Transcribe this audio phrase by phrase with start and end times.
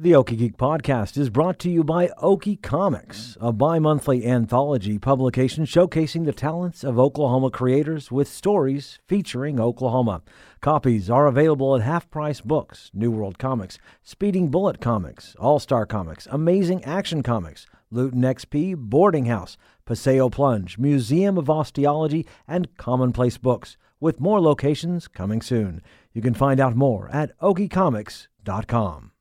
[0.00, 4.98] The Okie Geek podcast is brought to you by Okie Comics, a bi monthly anthology
[4.98, 10.22] publication showcasing the talents of Oklahoma creators with stories featuring Oklahoma.
[10.62, 15.84] Copies are available at Half Price Books, New World Comics, Speeding Bullet Comics, All Star
[15.84, 23.36] Comics, Amazing Action Comics, Luton XP, Boarding House, Paseo Plunge, Museum of Osteology, and Commonplace
[23.36, 25.82] Books, with more locations coming soon.
[26.14, 29.12] You can find out more at okiecomics.com.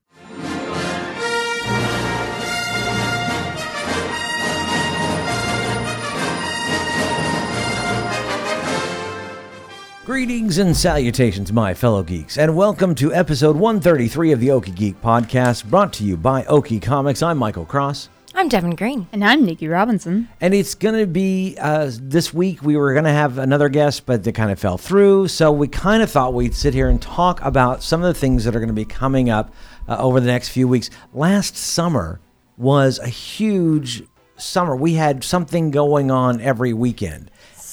[10.09, 14.99] Greetings and salutations, my fellow geeks, and welcome to episode 133 of the Okie Geek
[15.03, 17.21] podcast, brought to you by Okie Comics.
[17.21, 18.09] I'm Michael Cross.
[18.33, 19.07] I'm Devin Green.
[19.11, 20.27] And I'm Nikki Robinson.
[20.41, 22.63] And it's going to be uh, this week.
[22.63, 25.27] We were going to have another guest, but they kind of fell through.
[25.27, 28.45] So we kind of thought we'd sit here and talk about some of the things
[28.45, 29.53] that are going to be coming up
[29.87, 30.89] uh, over the next few weeks.
[31.13, 32.19] Last summer
[32.57, 34.01] was a huge
[34.37, 34.75] summer.
[34.75, 37.29] We had something going on every weekend.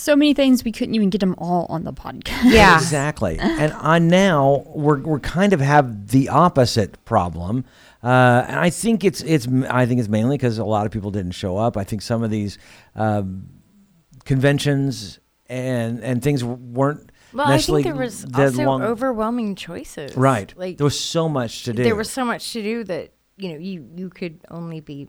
[0.06, 2.44] So many things we couldn't even get them all on the podcast.
[2.44, 2.76] Yeah.
[2.86, 3.38] Exactly.
[3.40, 7.64] and I now we're we're kind of have the opposite problem.
[8.04, 11.10] Uh, and I think it's it's I think it's mainly because a lot of people
[11.10, 11.76] didn't show up.
[11.76, 12.56] I think some of these
[12.94, 13.48] um,
[14.24, 15.18] conventions
[15.48, 20.16] and and things weren't Well, I think there was that also long- overwhelming choices.
[20.16, 20.52] right.
[20.56, 21.82] Like there was so much to do.
[21.82, 25.08] there was so much to do that you know you you could only be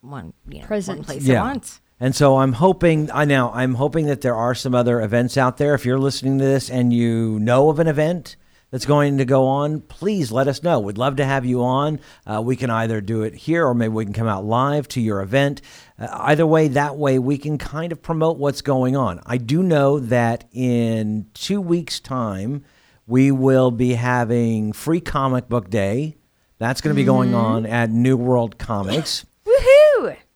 [0.00, 0.98] one you know Present.
[0.98, 1.40] one place Yeah.
[1.44, 1.80] at once.
[2.04, 5.56] And so I'm hoping I now I'm hoping that there are some other events out
[5.56, 5.72] there.
[5.72, 8.36] If you're listening to this and you know of an event
[8.70, 10.80] that's going to go on, please let us know.
[10.80, 11.98] We'd love to have you on.
[12.26, 15.00] Uh, we can either do it here or maybe we can come out live to
[15.00, 15.62] your event.
[15.98, 19.18] Uh, either way, that way we can kind of promote what's going on.
[19.24, 22.66] I do know that in two weeks' time
[23.06, 26.18] we will be having free comic book day.
[26.58, 29.24] That's going to be going on at New World Comics.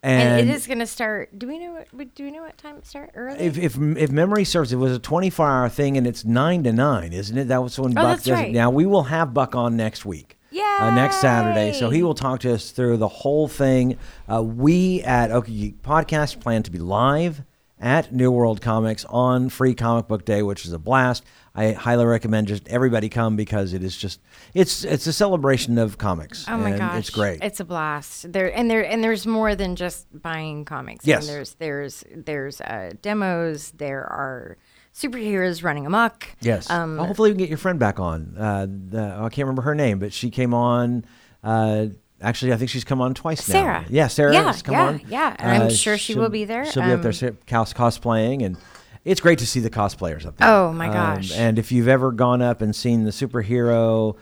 [0.02, 1.36] And, And- it is going to start.
[1.38, 2.14] Do we know what?
[2.14, 3.10] Do we know what time it start?
[3.14, 3.38] Early.
[3.41, 6.72] If, if if memory serves, it was a 24 hour thing, and it's nine to
[6.72, 7.48] nine, isn't it?
[7.48, 8.48] That was when Buck Oh, that's does right.
[8.50, 8.53] it.
[8.53, 10.37] Now we will have Buck on next week.
[10.81, 13.98] Uh, next Saturday, so he will talk to us through the whole thing.
[14.32, 17.42] Uh, we at Okie Geek Podcast plan to be live
[17.81, 21.25] at New World Comics on Free Comic Book Day, which is a blast.
[21.55, 24.21] I highly recommend just everybody come because it is just
[24.55, 26.44] it's it's a celebration of comics.
[26.49, 27.43] Oh my and gosh, it's great.
[27.43, 28.33] It's a blast.
[28.33, 31.06] There and there and there's more than just buying comics.
[31.06, 31.27] Yes.
[31.27, 33.72] there's there's there's uh, demos.
[33.72, 34.56] There are
[34.94, 36.28] superheroes running amok.
[36.41, 36.69] Yes.
[36.71, 38.34] Um, Well, hopefully, we can get your friend back on.
[38.37, 41.05] Uh, the, I can't remember her name, but she came on.
[41.43, 41.87] Uh,
[42.21, 43.53] actually, I think she's come on twice now.
[43.53, 43.84] Sarah.
[43.89, 45.01] Yeah, Sarah Yeah, has come yeah, on.
[45.09, 45.37] yeah.
[45.39, 46.65] And I'm sure she she'll- be there.
[46.67, 48.56] She'll be up there Um, sa- cos- cosplaying, and
[49.05, 50.49] it's great to see the cosplayers up there.
[50.53, 51.33] Oh, my gosh.
[51.37, 54.17] and if you've ever gone up and seen the superhero,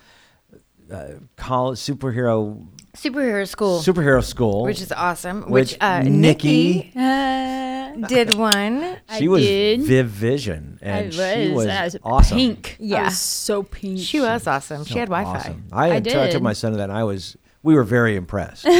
[0.93, 1.05] uh,
[1.37, 5.43] college superhero superhero school, superhero school, which is awesome.
[5.51, 8.97] which Which, uh, Nikki- Nikki Uh, did one.
[9.09, 9.81] I she was did.
[9.83, 12.37] Viv Vision, I and was, she was I was awesome.
[12.39, 12.77] pink.
[12.78, 13.05] I Yeah.
[13.05, 13.99] was so pink.
[14.01, 14.84] She was awesome.
[14.84, 15.39] She had Wi-Fi.
[15.39, 15.65] Awesome.
[15.73, 16.43] I, I I took did.
[16.43, 16.91] my son to that.
[16.91, 17.37] And I was.
[17.66, 18.65] We were very impressed.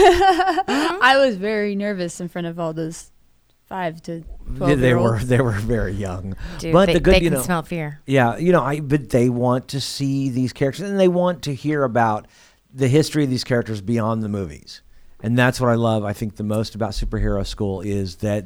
[0.67, 1.03] Mm-hmm.
[1.03, 3.11] I was very nervous in front of all those
[3.67, 5.27] five to they, twelve they year were olds.
[5.29, 8.01] they were very young, Dude, but they, the good they you can know, smell fear.
[8.07, 11.55] yeah, you know, I but they want to see these characters and they want to
[11.55, 12.27] hear about
[12.73, 14.83] the history of these characters beyond the movies,
[15.23, 16.05] and that's what I love.
[16.05, 18.45] I think the most about superhero school is that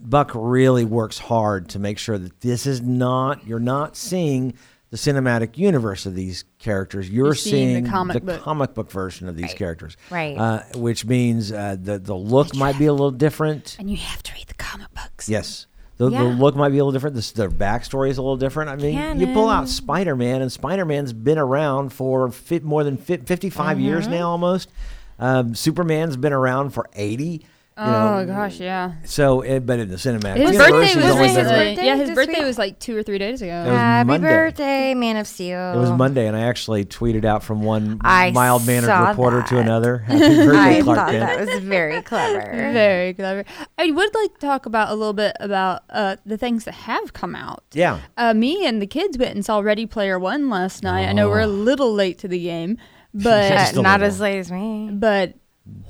[0.00, 4.54] Buck really works hard to make sure that this is not you're not seeing
[4.90, 7.08] the cinematic universe of these characters.
[7.08, 8.40] You're, You're seeing seeing the comic book.
[8.42, 10.36] comic book version of these characters, Right.
[10.36, 13.76] Uh, which means uh, the the look might be a little different.
[13.78, 15.28] And you have to read the comic books.
[15.28, 15.66] Yes.
[15.96, 17.14] The, the look might be a little different.
[17.16, 18.70] The, their backstory is a little different.
[18.70, 22.82] I mean, you pull out Spider Man, and Spider Man's been around for fi- more
[22.84, 24.12] than fi- 55 years Mm-hmm.
[24.14, 24.70] now almost.
[25.18, 27.44] Um, Superman's been around for 80.
[27.78, 28.92] You Oh know, gosh, yeah.
[29.04, 31.54] So, it, but in the cinematic His universe, birthday he's was only his been around-
[31.54, 32.44] birthday yeah, his this birthday week?
[32.44, 33.58] was like two or three days ago.
[33.64, 34.28] was Happy Monday.
[34.28, 35.72] birthday, Man of Steel.
[35.74, 39.42] It was Monday, and I actually tweeted out from one I mild mannered saw reporter
[39.44, 39.98] to another.
[40.06, 41.20] Happy birthday, I Clark thought Kent.
[41.46, 42.40] that was very clever.
[42.52, 43.44] Very clever.
[43.78, 47.14] I would like to talk about a little bit about uh, the things that have
[47.14, 47.64] come out.
[47.72, 48.00] Yeah.
[48.18, 51.06] Uh, me and the kids went and saw Ready Player One last night.
[51.08, 51.46] I know we're a Oh.
[51.46, 52.76] little late to the game,
[53.14, 54.90] but not as late as me.
[54.92, 55.34] but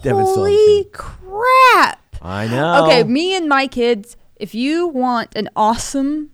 [0.02, 2.17] Devin holy crap!
[2.22, 2.84] I know.
[2.87, 4.17] Okay, me and my kids.
[4.37, 6.31] If you want an awesome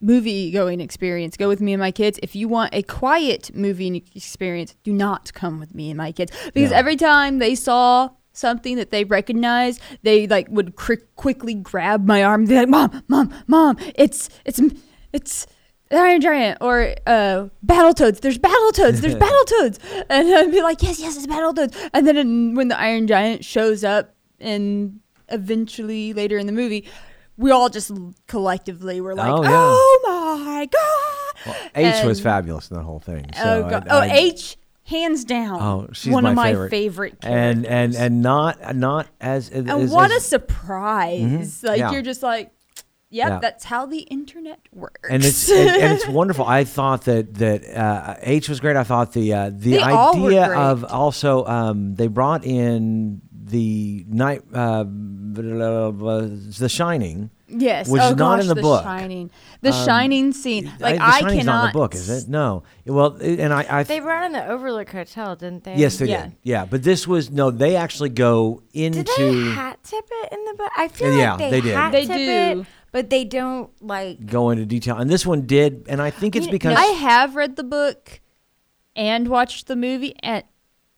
[0.00, 2.18] movie going experience, go with me and my kids.
[2.22, 6.32] If you want a quiet movie experience, do not come with me and my kids
[6.52, 6.76] because No.
[6.76, 12.22] every time they saw something that they recognized, they like would cri- quickly grab my
[12.22, 13.76] arm and be like, "Mom, mom, mom!
[13.94, 14.60] It's it's
[15.12, 15.46] it's
[15.90, 18.20] Iron Giant or uh, Battletoads.
[18.20, 19.00] There's Battletoads.
[19.00, 19.78] There's Battletoads.
[20.10, 21.90] And I'd be like, yes, yes, it's Battletoads.
[21.94, 26.88] And then in, when the Iron Giant shows up and eventually later in the movie,
[27.36, 27.92] we all just
[28.26, 31.56] collectively were like, Oh, oh, my God.
[31.74, 33.26] H was fabulous in the whole thing.
[33.34, 33.86] So oh, God.
[33.88, 35.60] I- oh I- H, hands down.
[35.60, 36.70] Oh, she's one my of my favorite.
[36.70, 37.14] favorite.
[37.22, 41.62] and and and not not as, as And what a as- surprise!
[41.62, 41.92] Like Yeah.
[41.92, 42.50] you're just like,
[43.20, 43.38] yep, Yeah.
[43.44, 45.08] that's how the internet works.
[45.12, 46.44] and it's and, and it's wonderful.
[46.44, 48.76] I thought that that uh, H was great.
[48.76, 53.20] I thought the uh, the They idea of also um, they brought in
[53.56, 54.84] the night uh,
[55.40, 57.30] the Shining.
[57.48, 58.82] yes, which oh is not gosh, in the the book.
[58.82, 59.30] Shining,
[59.60, 60.64] the Um, Shining scene.
[60.80, 61.52] Like I, the I, Shining's cannot.
[61.54, 62.28] not in the book, is it?
[62.28, 62.62] No.
[62.86, 65.76] Well, and I, I They brought in the Overlook Hotel, didn't they?
[65.76, 66.22] yes, they Yeah.
[66.24, 66.32] did.
[66.42, 67.50] Yeah, but this was no.
[67.50, 69.04] They actually go into.
[69.04, 70.70] Did they hat tip it in the book?
[70.76, 71.76] I feel Yeah, like they, they did.
[71.76, 72.60] hat They tip do.
[72.62, 74.26] it, but they don't like.
[74.26, 77.56] go into detail, and this one did, and I think it's because I have read
[77.56, 78.20] the book
[78.94, 80.44] and watched the movie, and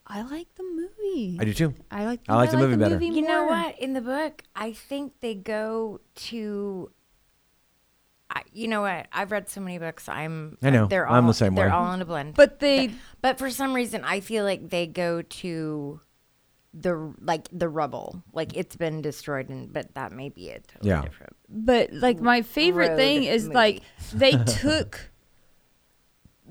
[0.07, 1.37] I like the movie.
[1.39, 1.73] I do too.
[1.91, 2.21] I like.
[2.27, 2.99] I like the movie better.
[2.99, 3.49] You know more.
[3.49, 3.79] what?
[3.79, 6.91] In the book, I think they go to.
[8.31, 9.07] I, you know what?
[9.11, 10.07] I've read so many books.
[10.09, 10.57] I'm.
[10.63, 10.87] I know.
[10.87, 11.15] They're all.
[11.15, 11.71] I'm the same They're way.
[11.71, 12.35] all in a blend.
[12.35, 15.99] But they But for some reason, I feel like they go to
[16.73, 20.67] the like the rubble, like it's been destroyed, and but that may be it.
[20.67, 21.01] Totally Yeah.
[21.01, 21.35] different.
[21.49, 23.55] But like my favorite road thing is movie.
[23.55, 23.81] like
[24.13, 25.09] they took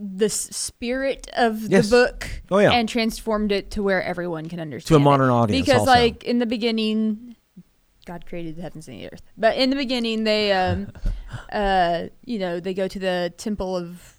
[0.00, 1.88] the spirit of Yes.
[1.88, 2.70] the book Oh, yeah.
[2.72, 5.90] and transformed it to where everyone can understand to a modern audience Because also.
[5.92, 7.34] like in the beginning
[8.06, 9.22] God created the heavens and the earth.
[9.36, 10.92] But in the beginning they um
[11.52, 14.17] uh you know, they go to the temple of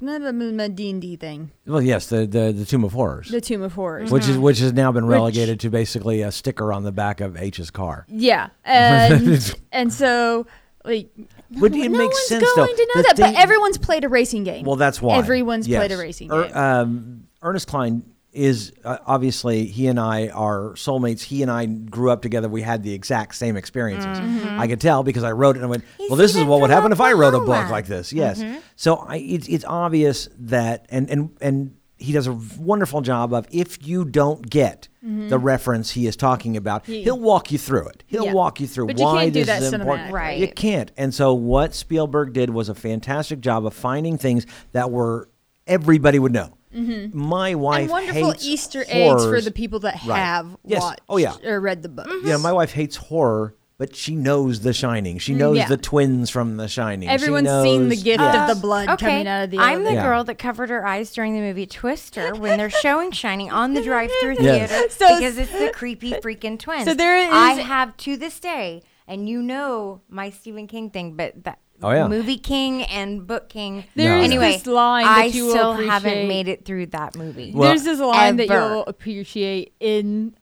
[0.00, 4.10] the D&D thing, Well, yes, the the, the Tomb of Horrors, the Tomb of Horrors.
[4.10, 7.20] which is which has now been Which- relegated to basically a sticker on the back
[7.20, 8.06] of H's car.
[8.08, 10.46] Yeah, and and so
[10.84, 11.10] like,
[11.50, 12.76] But it no makes one's sense, going though.
[12.76, 13.16] to know The that.
[13.16, 14.64] thing- but everyone's played a racing game.
[14.64, 16.00] Well, that's why Everyone's played a Yes.
[16.00, 16.56] racing Er- game.
[16.56, 18.02] um, Ernest Cline
[18.32, 21.22] is uh, obviously he and I are soulmates.
[21.22, 22.48] He and I grew up together.
[22.48, 24.18] We had the exact same experiences.
[24.18, 24.60] Mm-hmm.
[24.60, 26.60] I could tell because I wrote it and I went, He's "Well, this is what
[26.60, 28.40] would happen if I wrote a book like this." Yes.
[28.42, 28.58] Mm-hmm.
[28.76, 33.46] So I, it's it's obvious that and and and he does a wonderful job of
[33.50, 36.92] if you don't get the reference he is talking about, Mm-hmm.
[36.92, 38.04] He- he'll walk you through it.
[38.06, 38.34] He'll Yeah.
[38.34, 40.12] walk you through But you why do this is important.
[40.12, 40.38] Right.
[40.38, 40.92] You can't.
[40.98, 45.30] And so what Spielberg did was a fantastic job of finding things that were
[45.66, 46.52] everybody would know.
[46.72, 47.80] My wife Mm-hmm.
[47.82, 50.18] and wonderful hates Easter eggs for the people that Right.
[50.18, 50.82] have Yes.
[50.82, 51.34] watched Oh, yeah.
[51.44, 52.08] or read the book.
[52.24, 55.18] Yeah, my wife hates horror, but she knows The Shining.
[55.18, 55.68] She knows Mm, yeah.
[55.68, 57.08] the twins from The Shining.
[57.08, 58.50] She Everyone's seen the gift Yes.
[58.50, 59.92] of the blood Okay, coming out of the I'm the.
[59.94, 60.02] Yeah.
[60.02, 63.82] girl that covered her eyes during the movie Twister when they're showing Shining on the
[63.82, 64.70] drive-through Yes.
[64.70, 66.84] theater So- because it's the creepy freaking twins.
[66.84, 71.14] So there is- I have to this day, and you know my Stephen King thing,
[71.16, 72.08] but that Oh, yeah.
[72.08, 73.84] movie king and book king.
[73.94, 74.36] There No, is no.
[74.36, 75.90] anyway, this line that I you still appreciate.
[75.92, 77.52] haven't made it through that movie.
[77.54, 80.34] Well, There's this line that you'll appreciate in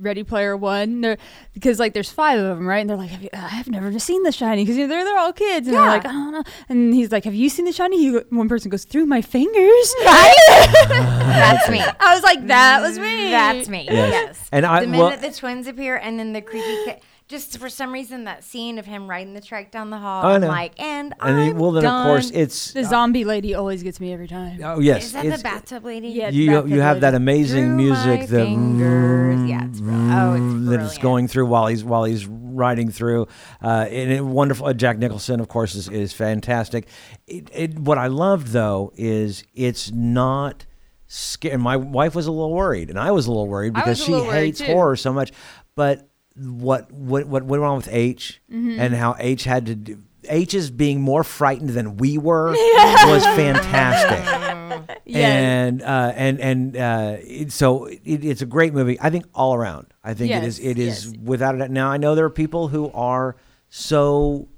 [0.00, 1.18] Ready Player One, They're-
[1.54, 2.78] because like there's five of them, right?
[2.78, 5.18] And they're like, have you, "I've never seen The Shining," because you know, they're they're
[5.18, 7.72] all kids, and they're like, "I don't know." And he's like, "Have you seen The
[7.72, 9.94] Shining?" He, one person goes through my fingers.
[10.04, 11.80] That's me.
[12.00, 13.86] I was like, "That was me." That's me.
[13.90, 14.10] Yes.
[14.12, 14.48] Yes.
[14.52, 17.68] And I- the minute well- the twins appear and then the creepy kid, just for
[17.68, 20.48] some reason that scene of him riding the trike down the hall, I I'm know.
[20.48, 24.00] like, and And I'm then, well, then of course it's The zombie lady always gets
[24.00, 24.60] me every time.
[24.64, 26.08] oh yes, Is that it's, the bathtub lady?
[26.08, 26.30] Yeah.
[26.30, 29.48] you Bathtub you have that amazing Through music my the fingers.
[29.50, 29.80] Yeah, it's.
[29.82, 31.00] Oh, it's that brilliant.
[31.00, 33.26] going through while he's while he's riding through.
[33.62, 34.66] Uh, and it, wonderful.
[34.66, 36.88] Uh, Jack Nicholson, of course, is, is fantastic.
[37.26, 40.64] It, it, what I loved though is it's not.
[41.10, 41.56] Scary.
[41.56, 44.58] My wife was a little worried, and I was a little worried because she hates
[44.60, 44.66] too.
[44.66, 45.32] horror so much.
[45.74, 46.07] But
[46.40, 48.80] what what what went wrong with H Mm-hmm.
[48.80, 50.02] and how H had to do.
[50.28, 52.50] H's being more frightened than we were
[53.06, 55.28] was fantastic Yeah.
[55.28, 58.98] and uh, and and uh, it, so it, it's a great movie.
[59.00, 59.86] I think all around.
[60.04, 60.58] I think it is.
[60.60, 61.14] Yes, It is yes.
[61.22, 61.70] without a doubt.
[61.70, 63.36] Now I know there are people who are
[63.70, 64.48] so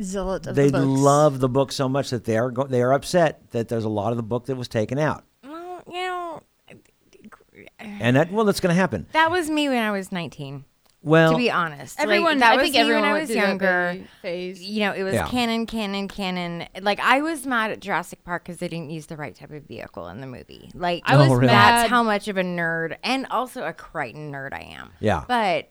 [0.00, 2.92] Zealot of they the love the book so much that they are go, they are
[2.92, 6.42] upset that there's a lot of the book that was taken out, Well, you know,
[7.80, 9.06] and that well that's going to happen.
[9.12, 10.64] that was me when I was 19.
[11.06, 13.98] Well, to be honest, Like, Everyone, that I was think everyone when I was younger.
[14.22, 14.60] phase.
[14.60, 15.26] You know, it was Yeah.
[15.28, 16.66] canon, canon, canon.
[16.82, 19.62] Like I was mad at Jurassic Park because they didn't use the right type of
[19.68, 20.68] vehicle in the movie.
[20.74, 21.46] Like I was Oh, really?
[21.46, 21.54] mad.
[21.82, 24.90] that's how much of a nerd and also a Crichton nerd I am.
[24.98, 25.24] Yeah.
[25.28, 25.70] But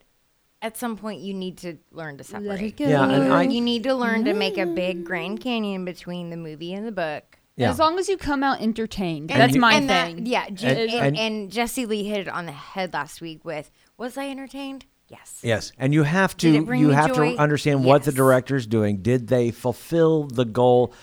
[0.62, 2.78] at some point, you need to learn to separate.
[2.78, 2.86] go.
[2.86, 5.04] You, Yeah, need, and I- you need to learn to make a big mm.
[5.04, 7.40] Grand Canyon between the movie and the book.
[7.58, 7.70] yeah.
[7.70, 10.26] As long as you come out entertained, And- that's my and that- thing.
[10.26, 13.70] yeah, And- and, and- and Jesse Lee hit it on the head last week with,
[13.98, 14.86] "Was I entertained?
[15.08, 17.34] Yes." Yes, and you have Did to it bring you me have joy?
[17.36, 18.16] to understand what the Yes.
[18.18, 18.98] director's doing.
[19.02, 20.94] Did they fulfill the goal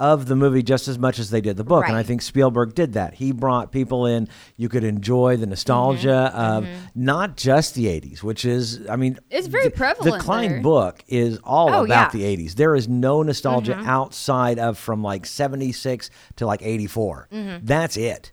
[0.00, 1.86] of the movie just as much as they did the book.
[1.86, 3.14] And I think Spielberg did that.
[3.14, 4.28] He brought people in.
[4.56, 6.38] You could enjoy the nostalgia Mm-hmm.
[6.40, 10.50] of not just the 80s, which is, I mean, It's very the- prevalent The Cline
[10.50, 10.60] there.
[10.62, 12.08] book is all Oh, about yeah.
[12.10, 12.54] the 80s.
[12.54, 13.88] There is no nostalgia Mm-hmm.
[13.88, 17.28] outside of from like 76 to like 84.
[17.32, 17.66] Mm-hmm.
[17.66, 18.32] That's it.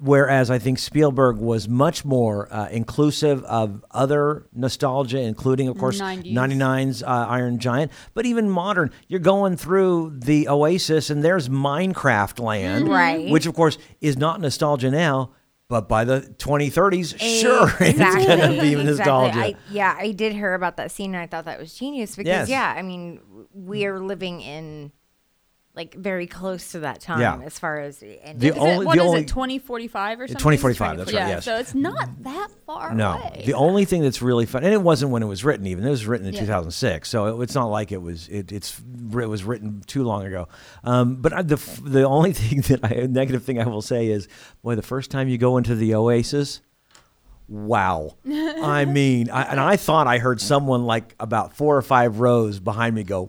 [0.00, 6.00] Whereas I think Spielberg was much more uh, inclusive of other nostalgia, including, of course,
[6.00, 6.32] 90s.
[6.32, 8.90] 99's uh, Iron Giant, but even modern.
[9.08, 12.92] You're going through the Oasis, and there's Minecraft Land, mm-hmm.
[12.92, 13.30] Right.
[13.30, 15.32] Which, of course, is not nostalgia now.
[15.68, 19.30] But by the 2030s, eh, sure, it's going to be nostalgia.
[19.30, 19.54] Exactly.
[19.54, 22.48] I, yeah, I did hear about that scene and I thought that was genius because
[22.48, 22.48] Yes.
[22.48, 23.20] yeah, I mean,
[23.52, 24.92] we are living in
[25.76, 27.38] like very close to that time Yeah.
[27.44, 30.38] as far as and The Is only- it, what is only- it, 2045 or something?
[30.38, 31.44] 2045, that's right, Yeah, yes.
[31.44, 33.42] So it's not that far No, away.
[33.44, 35.66] the only thing that's really fun, and it wasn't when it was written.
[35.66, 36.40] Even it was written in Yeah.
[36.40, 38.26] 2006, so it, it's not like it was.
[38.28, 40.48] It, it's it was written too long ago.
[40.82, 44.28] Um, but I, the the only thing that I negative thing I will say is,
[44.62, 46.62] boy, the first time you go into the Oasis,
[47.48, 48.16] wow.
[48.26, 52.58] I mean, I, and I thought I heard someone like about four or five rows
[52.60, 53.28] behind me go.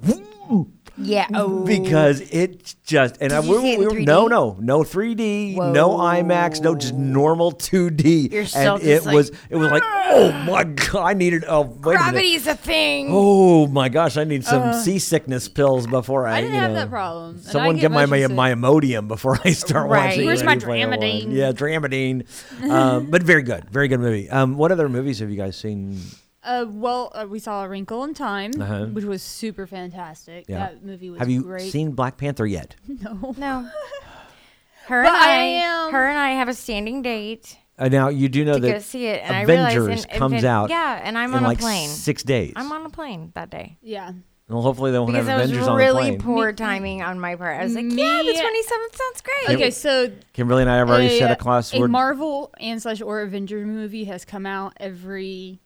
[0.49, 4.29] "Woo!" Yeah, oh, Because it just and I, Did it we were- no 3D?
[4.29, 9.55] no no 3D no IMAX no just normal 2D You're and it like, was it
[9.57, 13.09] was like oh my god I needed oh wait a gravity's a thing.
[13.11, 16.75] oh my gosh I need some seasickness pills before I, I didn't you have know,
[16.77, 17.41] that problem.
[17.41, 20.07] Someone get get my my, my Imodium before I start Right.
[20.07, 20.25] watching.
[20.25, 21.31] Where's my Dramamine?
[21.31, 22.25] Yeah, Dramamine.
[22.69, 24.29] um, but very good, very good movie.
[24.29, 25.99] Um, what other movies have you guys seen?
[26.47, 28.85] Uh, well, uh, we saw A Wrinkle in Time, Uh-huh.
[28.85, 30.45] which was super fantastic.
[30.47, 30.59] Yeah.
[30.59, 31.71] That movie was Have you great.
[31.71, 32.75] seen Black Panther yet?
[32.87, 33.35] No.
[33.37, 33.69] No.
[34.87, 38.07] Her But and I I, am- her and I have a standing date Uh, now
[38.07, 40.45] you do know to that go see it, and Avengers I realized in, comes Aven-
[40.45, 41.89] out Yeah, and I'm in on like a plane.
[41.89, 42.53] six days.
[42.55, 44.13] I'm on a plane that day Yeah.
[44.47, 46.09] well, hopefully they won't because have that was Avengers on really the plane.
[46.13, 47.59] Really poor timing on my part.
[47.59, 49.55] I was like, yeah, the 27th sounds great.
[49.57, 51.73] Okay, so Kimberly and I have already a, set a class.
[51.73, 55.59] a We're- Marvel and slash or Avenger movie has come out every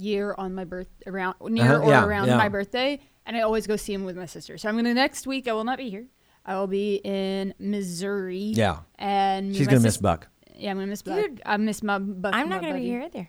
[0.00, 2.36] year on my birth around near Uh-huh, or yeah, around yeah.
[2.36, 4.58] my birthday, and I always go see him with my sister.
[4.58, 5.46] So I'm gonna next week.
[5.48, 6.06] I will not be here.
[6.44, 8.52] I will be in Missouri.
[8.56, 10.28] yeah, and she's gonna miss Buck.
[10.56, 11.16] Yeah, I'm gonna miss Buck.
[11.20, 12.34] Dude, I miss my Buck.
[12.34, 13.28] I'm not going to be here either.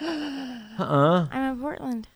[0.00, 1.28] Uh-uh.
[1.30, 2.08] I'm in Portland.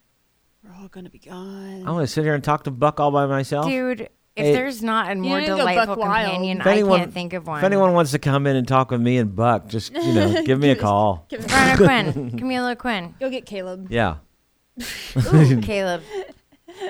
[0.65, 1.79] We're all gonna be gone.
[1.81, 3.67] I'm gonna sit here and talk to Buck all by myself.
[3.67, 4.53] Dude, if Hey.
[4.53, 6.27] there's not a more need to go buck delightful wild.
[6.31, 7.59] companion, If I anyone- can't think of one.
[7.59, 10.43] If anyone wants to come in and talk with me and Buck, just you know,
[10.47, 11.27] give me a call.
[11.29, 13.15] Give it- Ryan Quinn, Camila Quinn.
[13.21, 13.89] Go get Caleb.
[13.91, 14.17] Yeah.
[15.35, 16.03] Ooh, Caleb.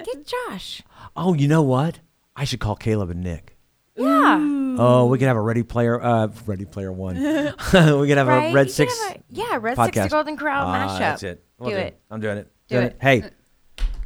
[0.05, 0.83] Get Josh.
[1.17, 2.01] Oh, you know what?
[2.37, 3.57] I should call Caleb and Nick.
[3.97, 4.39] Yeah.
[4.81, 7.17] Oh, we could have a Ready Player, uh, Ready Player One.
[7.17, 8.51] we could have Right?
[8.51, 8.93] a Red You Six.
[9.11, 10.03] a- yeah, Red Six podcast.
[10.05, 10.99] to Golden Corral Ah, mashup.
[11.01, 11.45] That's it.
[11.59, 11.99] We'll Do it.
[12.11, 12.49] I'm doing it.
[12.69, 12.97] Do Doing it.
[13.01, 13.25] Hey,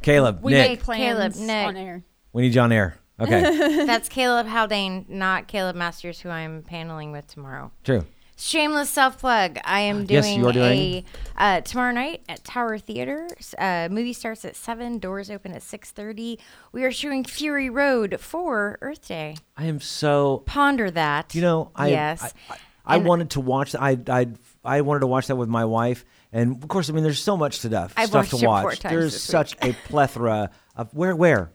[0.01, 1.67] Caleb, We Nick, make plans Caleb, Nick.
[1.67, 2.03] on air.
[2.31, 2.95] we need you on air.
[3.23, 7.71] Okay, That's Caleb Haldane, not Caleb Masters, who I'm paneling with tomorrow.
[7.83, 8.05] true.
[8.35, 9.59] Shameless self plug.
[9.63, 11.05] I am doing, Yes, doing you are doing- a
[11.37, 13.27] uh, tomorrow night at Tower Theater.
[13.59, 14.97] Uh, movie starts at seven.
[14.97, 16.39] Doors open at six thirty.
[16.71, 19.37] We are showing Fury Road for Earth Day.
[19.55, 20.41] I am so.
[20.47, 21.35] Ponder that.
[21.35, 22.23] You know, I yes.
[22.49, 23.75] I, I, I And- wanted to watch.
[23.75, 24.27] I I
[24.65, 26.03] I wanted to watch that with my wife,
[26.33, 28.63] and of course, I mean, there's so much stuff I've stuff to watched it four
[28.63, 28.79] watch.
[28.79, 31.51] There's such a plethora of where where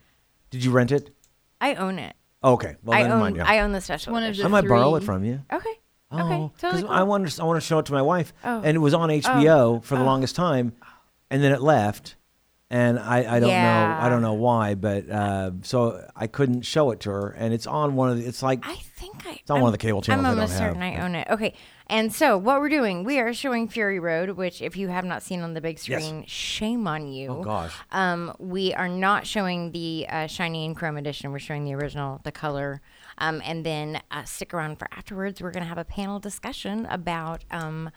[0.50, 1.10] did you rent it?
[1.60, 2.14] I own it.
[2.42, 3.20] Oh, okay, well I then own.
[3.20, 3.42] mind you.
[3.42, 4.12] I own the special.
[4.12, 4.46] One of edition.
[4.46, 5.06] I might borrow it three.
[5.06, 5.40] from you.
[5.52, 5.70] Okay.
[6.10, 6.52] Oh, okay.
[6.58, 6.84] Totally.
[6.88, 8.62] I want to I want to show it to my wife, Oh.
[8.64, 10.72] and it was on HBO for the longest time,
[11.30, 12.16] and then it left,
[12.70, 14.08] and I, I don't know I Yeah.
[14.08, 17.94] don't know why, but uh, so I couldn't show it to her, and it's on
[17.96, 19.32] one of the, it's like I think I.
[19.40, 21.14] It's on one of the cable channels I I'm don't almost certain have, I own
[21.14, 21.26] it.
[21.30, 21.54] Okay.
[21.90, 25.22] And so what we're doing, we are showing Fury Road, which if you have not
[25.22, 26.02] seen on the big Yes.
[26.04, 27.30] screen, shame on you.
[27.30, 31.32] oh gosh, Um, we are not showing the uh, shiny and chrome edition.
[31.32, 32.82] We're showing the original, the color.
[33.16, 35.40] Um, and then uh, stick around for afterwards.
[35.40, 37.90] We're going to have a panel discussion about um,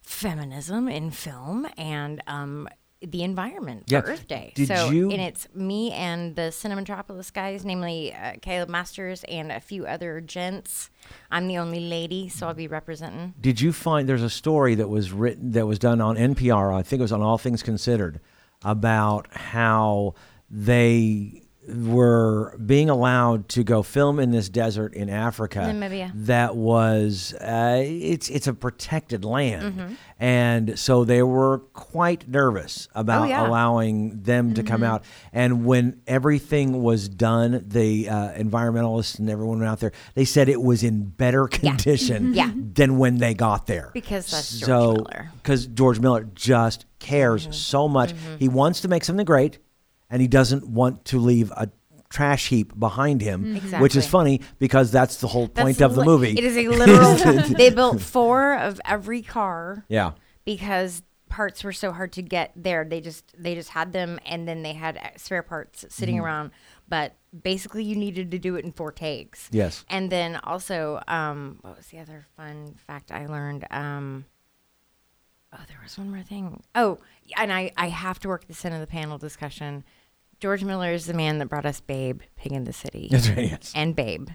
[0.00, 2.68] feminism in film and um,
[3.00, 4.52] the environment for Earth Day.
[4.54, 9.52] Did so, you- and it's me and the Cinematropolis guys, namely uh, Caleb Masters and
[9.52, 10.90] a few other gents.
[11.30, 13.34] I'm the only lady, so I'll be representing.
[13.40, 16.74] did you find there's a story that was written that was done on NPR?
[16.74, 18.20] I think it was on All Things Considered
[18.64, 20.14] about how
[20.50, 25.58] they were being allowed to go film in this desert in Africa.
[25.60, 26.10] Namibia.
[26.14, 29.94] That was uh, it's it's a protected land, Mm-hmm.
[30.18, 33.38] and so they were quite nervous about Oh, yeah.
[33.40, 33.46] Mm-hmm.
[33.50, 35.04] allowing them to come out.
[35.32, 40.62] And when everything was done, the uh, environmentalists and everyone out there, they said it
[40.62, 42.50] was in better condition Yeah.
[42.54, 43.90] than when they got there.
[43.92, 45.30] Because that's George so, Miller.
[45.42, 47.52] Because George Miller just cares Mm-hmm.
[47.52, 48.12] so much.
[48.38, 49.58] He wants to make something great,
[50.10, 51.68] and he doesn't want to leave a
[52.10, 54.10] trash heap behind him, which is Mm-hmm.
[54.12, 56.32] Funny because that's the whole That's point of the li- movie.
[56.38, 57.42] It is a literal.
[57.54, 60.12] they built four of every car yeah.
[60.46, 62.84] because parts were so hard to get there.
[62.86, 66.24] They just they just had them, and then they had uh, spare parts sitting Mm-hmm.
[66.24, 66.50] around.
[66.88, 69.50] But basically, you needed to do it in four takes.
[69.52, 69.84] Yes.
[69.90, 73.66] And then also, um, what was the other fun fact I learned?
[73.70, 74.24] Um,
[75.52, 76.62] oh, there was one more thing.
[76.74, 76.96] Oh,
[77.36, 79.84] and I, I have to work this into the panel discussion.
[80.40, 83.50] George Miller is the man that brought us Babe, Pig in the City, That's right,
[83.50, 83.72] yes.
[83.74, 84.28] and Babe,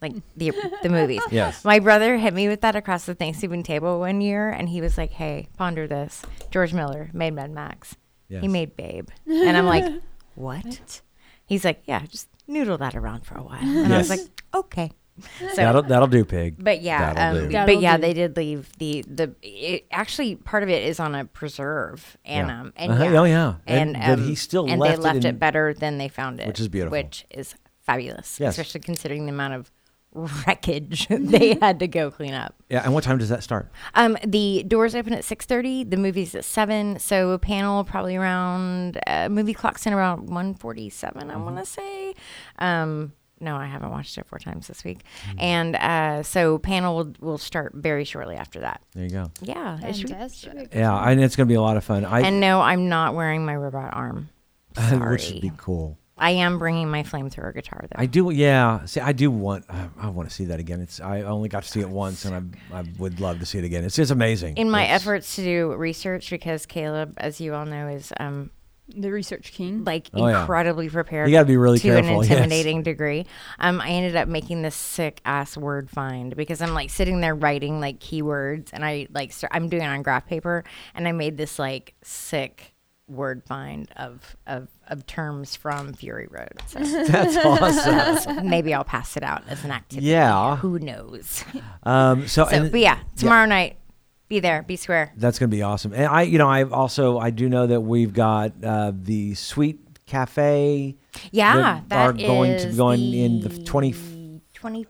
[0.00, 0.52] like the
[0.82, 1.20] the movies.
[1.30, 1.64] Yes.
[1.64, 4.96] My brother hit me with that across the Thanksgiving table one year, and he was
[4.96, 6.22] like, "Hey, ponder this.
[6.50, 7.96] George Miller made Mad Max.
[8.28, 8.40] Yes.
[8.42, 9.84] He made Babe." And I'm like,
[10.34, 11.02] "What?"
[11.44, 14.20] He's like, "Yeah, just noodle that around for a while." And I was like,
[14.54, 14.92] "Okay."
[15.38, 16.56] So that'll that'll do, pig.
[16.62, 18.00] but yeah, um, but yeah, do.
[18.02, 19.34] they did leave the the.
[19.42, 22.60] It, actually, part of it is on a preserve, and Yeah.
[22.60, 23.54] um, and Uh-huh, yeah, oh, yeah.
[23.66, 26.08] and, And- but um, he still and left they left it, in- better than they
[26.08, 26.92] found it, Which is beautiful.
[26.98, 28.56] which is fabulous, Yes.
[28.58, 29.70] especially considering the amount of
[30.12, 32.54] wreckage they had to go clean up.
[32.68, 33.70] Yeah, and what time does that start?
[33.94, 35.84] Um, the doors open at six thirty.
[35.84, 36.98] The movie's at seven.
[36.98, 41.30] So a panel probably around uh, movie clocks in around one forty seven.
[41.30, 42.14] I want to say.
[42.58, 45.00] Um, no, I haven't watched it four times this week,
[45.38, 48.82] and uh, so panel will, will start very shortly after that.
[48.94, 49.30] There you go.
[49.40, 50.74] Yeah, it should be- Fantastic.
[50.74, 52.04] Yeah, and it's going to be a lot of fun.
[52.04, 54.28] I and no, I'm not wearing my robot arm.
[54.76, 55.12] Sorry.
[55.16, 55.96] which would be cool.
[56.22, 57.96] I am bringing my flamethrower guitar though.
[57.96, 58.84] I do, yeah.
[58.84, 59.64] See, I do want.
[59.70, 60.82] I, I want to see that again.
[60.82, 61.00] It's.
[61.00, 63.64] I only got to see it once, and I, I would love to see it
[63.64, 63.84] again.
[63.84, 64.58] It's just amazing.
[64.58, 68.50] in my It's- efforts to do research because Caleb, as you all know, is um,
[68.96, 69.84] The research king.
[69.84, 70.40] like Oh, yeah.
[70.40, 71.28] incredibly prepared.
[71.28, 72.30] You gotta be really to careful, an yes.
[72.30, 73.26] intimidating degree.
[73.58, 77.34] Um, I ended up making this sick ass word find because I'm like sitting there
[77.34, 81.12] writing like keywords, and I like start, I'm doing it on graph paper, and I
[81.12, 82.74] made this like sick
[83.08, 86.52] word find of of of terms from Fury Road.
[86.68, 88.48] So That's awesome.
[88.48, 90.06] maybe I'll pass it out as an activity.
[90.06, 90.56] Yeah.
[90.56, 91.44] Who knows?
[91.82, 93.76] Um, so, So, and but yeah, tomorrow night,
[94.30, 95.12] be there, be square.
[95.16, 95.92] that's going to be awesome.
[95.92, 99.80] And I, you know, I also I do know that we've got uh, the Sweet
[100.06, 100.96] Cafe.
[101.32, 103.92] Yeah, that are going to is going in the 20
[104.54, 104.86] 23rd.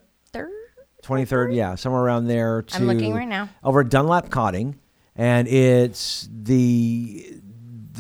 [1.03, 2.63] 23rd, yeah, somewhere around there.
[2.63, 3.49] To, I'm looking right now.
[3.65, 4.79] Over at Dunlap Codding,
[5.17, 7.41] and it's the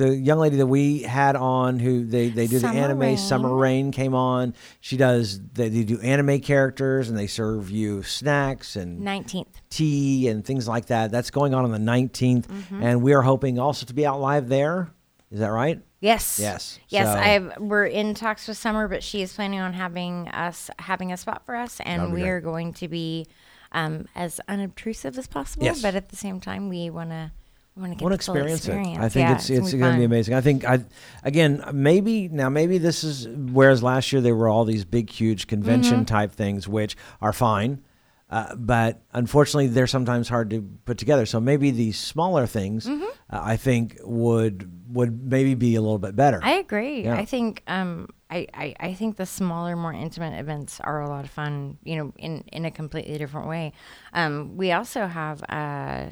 [0.00, 3.16] the young lady that we had on who they, they do Summer the anime Rain.
[3.18, 4.54] Summer Rain came on.
[4.80, 9.46] She does they, they do anime characters and they serve you snacks and 19th.
[9.70, 11.10] tea and things like that.
[11.10, 12.82] That's going on on the 19th, Mm-hmm.
[12.82, 14.90] and we are hoping also to be out live there.
[15.30, 15.80] Is that right?
[16.00, 16.38] Yes.
[16.40, 16.78] Yes.
[16.88, 20.70] Yes, So- I we're in talks with Summer, but she is planning on having us
[20.78, 22.30] having a spot for us, and we great.
[22.30, 23.26] are going to be
[23.72, 25.64] um, as unobtrusive as possible.
[25.66, 25.80] Yes.
[25.82, 27.30] But at the same time, we want to
[27.76, 28.98] want to get want to full experience, experience.
[28.98, 29.00] it.
[29.04, 30.34] I think Yeah, it's it's going to be amazing.
[30.34, 30.80] I think I
[31.24, 35.46] again maybe now maybe this is whereas last year there were all these big huge
[35.46, 36.04] convention Mm-hmm.
[36.04, 37.82] type things which are fine.
[38.28, 41.26] Uh, but unfortunately, they're sometimes hard to put together.
[41.26, 43.02] So maybe these smaller things, Mm-hmm.
[43.28, 46.38] uh, I think, would would maybe be a little bit better.
[46.40, 47.02] I agree.
[47.04, 47.16] Yeah.
[47.16, 51.24] I think um, I, I, I think the smaller, more intimate events are a lot
[51.24, 51.78] of fun.
[51.82, 53.72] You know, in in a completely different way.
[54.12, 56.10] Um, we also have, uh,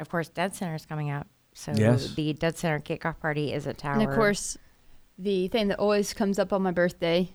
[0.00, 1.26] of course, Dead Center is coming up.
[1.54, 2.14] So Yes.
[2.14, 3.94] the Dead Center kickoff party is at Tower.
[3.94, 4.56] And of course,
[5.18, 7.30] the thing that always comes up on my birthday,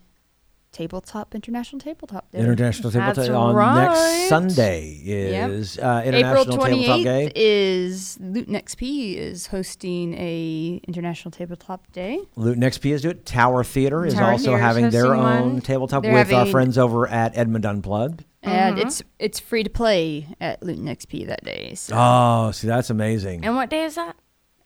[0.72, 2.40] tabletop, International Tabletop Day.
[2.40, 3.86] International Tabletop That's Day on right.
[3.88, 7.32] next Sunday is uh, April International Tabletop 28th Day.
[7.36, 12.20] is Luton XP is hosting a International Tabletop Day.
[12.36, 13.26] Luton XP is doing it.
[13.26, 15.62] Tower Theater is Tower also Theater's having their own one.
[15.62, 18.24] tabletop They're with our friends over at Edmond Unplugged.
[18.42, 18.88] And Mm-hmm.
[18.88, 21.74] it's it's free to play at Luton XP that day.
[21.76, 23.44] So, Oh, see, that's amazing.
[23.44, 24.16] And what day is that?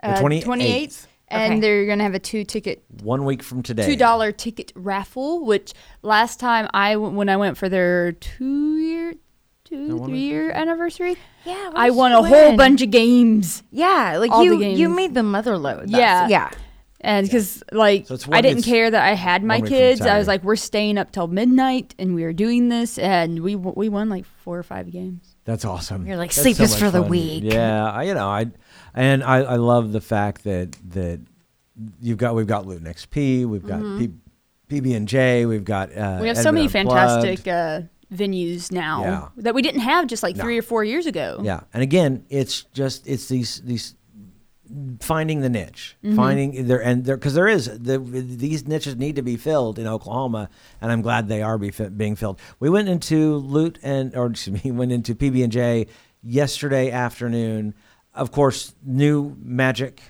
[0.01, 0.43] the uh, 28th.
[0.43, 1.07] 28th.
[1.29, 1.59] And Okay.
[1.61, 3.85] they're going to have a two ticket One week from today.
[3.85, 5.43] two dollar ticket raffle.
[5.45, 9.13] Which last time i when I went for their two year,
[9.65, 13.63] two-three-year anniversary, Yeah, I won a whole bunch of games.
[13.71, 15.89] Yeah, like all you you made the mother load.
[15.89, 16.27] Yeah.
[16.27, 16.49] That's- yeah.
[17.05, 20.01] And because like So I didn't care that I had my one week from kids,
[20.01, 23.57] I was like, we're staying up till midnight, and we were doing this, and we
[23.57, 25.35] we won like four or five games.
[25.43, 26.07] That's awesome.
[26.07, 27.09] You're like, That's sleep so is much for the fun.
[27.09, 27.43] weak.
[27.43, 28.45] Yeah, I, you know, I
[28.93, 31.19] and I, I love the fact that that
[32.01, 34.09] you've got we've got Luton XP, we've got P,
[34.69, 36.21] PB and J, we've got uh, Mm-hmm.
[36.21, 36.89] we have so many Unplugged.
[36.89, 37.81] fantastic uh,
[38.13, 39.27] venues now Yeah.
[39.37, 40.43] that we didn't have just like No.
[40.43, 41.39] three or four years ago.
[41.43, 43.95] Yeah, and again, it's just it's these these
[44.99, 46.15] finding the niche, Mm-hmm.
[46.15, 49.87] finding there and there because there is the, these niches need to be filled in
[49.87, 50.49] Oklahoma,
[50.81, 52.39] and I'm glad they are be, fi- being filled.
[52.59, 55.87] We went into Loot and or excuse me, went into PB and J
[56.23, 57.73] yesterday afternoon.
[58.15, 60.01] Of course, new Magic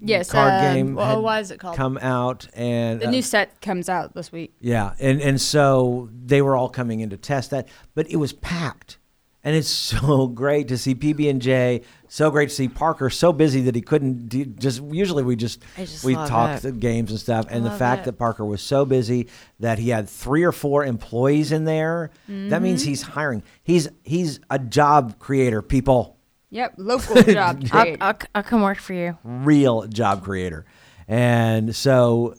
[0.00, 1.76] Yes, card um, game well, had is it called?
[1.76, 4.52] come out, and the uh, new set comes out this week.
[4.60, 8.32] yeah, and and so they were all coming in to test that, but it was
[8.34, 8.98] packed,
[9.44, 11.82] and it's so great to see PB and J.
[12.08, 14.82] So great to see Parker so busy that he couldn't do, just.
[14.82, 18.04] Usually we just just we talk the games and stuff, and the fact it.
[18.06, 19.28] that Parker was so busy
[19.60, 22.10] that he had three or four employees in there.
[22.28, 22.88] That means Mm-hmm.
[22.90, 23.42] he's hiring.
[23.62, 25.62] He's he's a job creator.
[25.62, 26.13] People
[26.54, 27.96] Yep, local job I'll.
[28.00, 29.18] I'll, I'll come work for you.
[29.24, 30.64] real job creator.
[31.08, 32.34] And so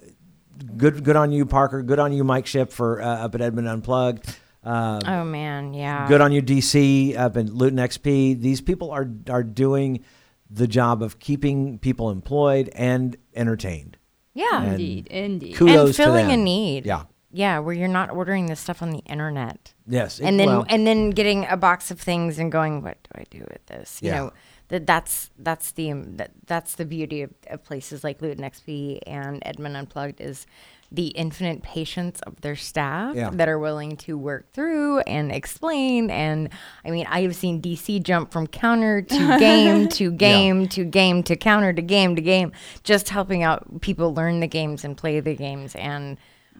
[0.77, 1.83] good good on you, Parker.
[1.83, 4.37] Good on you, Mike Ship, for uh, up at Edmond Unplugged.
[4.63, 6.07] Um, Oh man, yeah.
[6.07, 8.39] good on you, DC, up in Luton XP.
[8.41, 10.03] These people are are doing
[10.49, 13.97] the job of keeping people employed and entertained.
[14.33, 14.61] Yeah.
[14.63, 15.55] And indeed, indeed.
[15.55, 16.85] Kudos and to filling a need.
[16.85, 17.03] Yeah.
[17.35, 19.73] Yeah, where you're not ordering this stuff on the internet.
[19.87, 20.19] Yes.
[20.19, 23.25] and then well, and then getting a box of things and going, what do I
[23.29, 23.99] do with this?
[24.01, 24.15] You Yeah.
[24.19, 24.33] know,
[24.69, 28.99] that that's that's the um, that, that's the beauty of, of places like Luton XP
[29.05, 30.47] and Edmond Unplugged is
[30.91, 33.29] the infinite patience of their staff Yeah.
[33.33, 36.09] that are willing to work through and explain.
[36.09, 36.49] And
[36.85, 41.21] I mean, I have seen DC jump from counter to game to game to game
[41.23, 42.51] to counter to game to game,
[42.83, 46.17] just helping out people learn the games and play the games and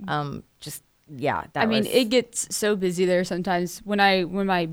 [0.08, 0.84] um, just
[1.15, 1.43] yeah.
[1.53, 3.79] That I mean, was- it gets so busy there sometimes.
[3.79, 4.67] When I when my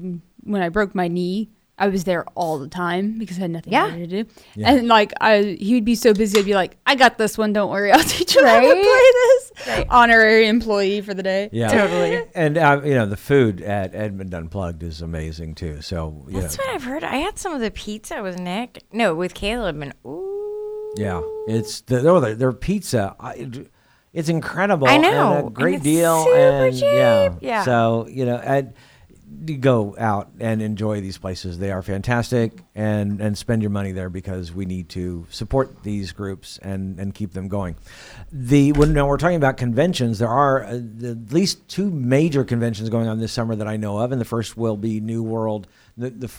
[0.45, 3.73] when I broke my knee, I was there all the time because I had nothing
[3.73, 3.89] Yeah.
[3.89, 4.31] better to do.
[4.55, 4.71] Yeah.
[4.73, 6.39] And like I, he'd be so busy.
[6.39, 7.53] I'd be like, "I got this one.
[7.53, 7.91] Don't worry.
[7.93, 8.83] I'll teach you how to Right?
[8.83, 11.49] play this." Honorary employee for the day.
[11.53, 12.25] yeah, Totally.
[12.35, 15.83] And uh, you know the food at Edmond Unplugged is amazing too.
[15.83, 17.05] So you That's know, what I've heard.
[17.05, 18.83] I had some of the pizza with Nick.
[18.93, 20.95] No, with Caleb, and ooh.
[20.97, 23.15] Yeah, it's the oh, their, their pizza.
[23.21, 23.49] I,
[24.13, 24.89] it's incredible.
[24.89, 26.27] I and know, a and great it's deal.
[26.35, 27.39] and yeah, cheap.
[27.41, 27.65] Yeah.
[27.65, 28.75] So you know, and
[29.61, 31.59] go out and enjoy these places.
[31.59, 36.13] They are fantastic, and and spend your money there because we need to support these
[36.13, 37.77] groups and and keep them going.
[38.31, 42.89] The when now we're talking about conventions, there are uh, at least two major conventions
[42.91, 45.67] going on this summer that I know of, and the first will be New World.
[45.97, 46.31] The, the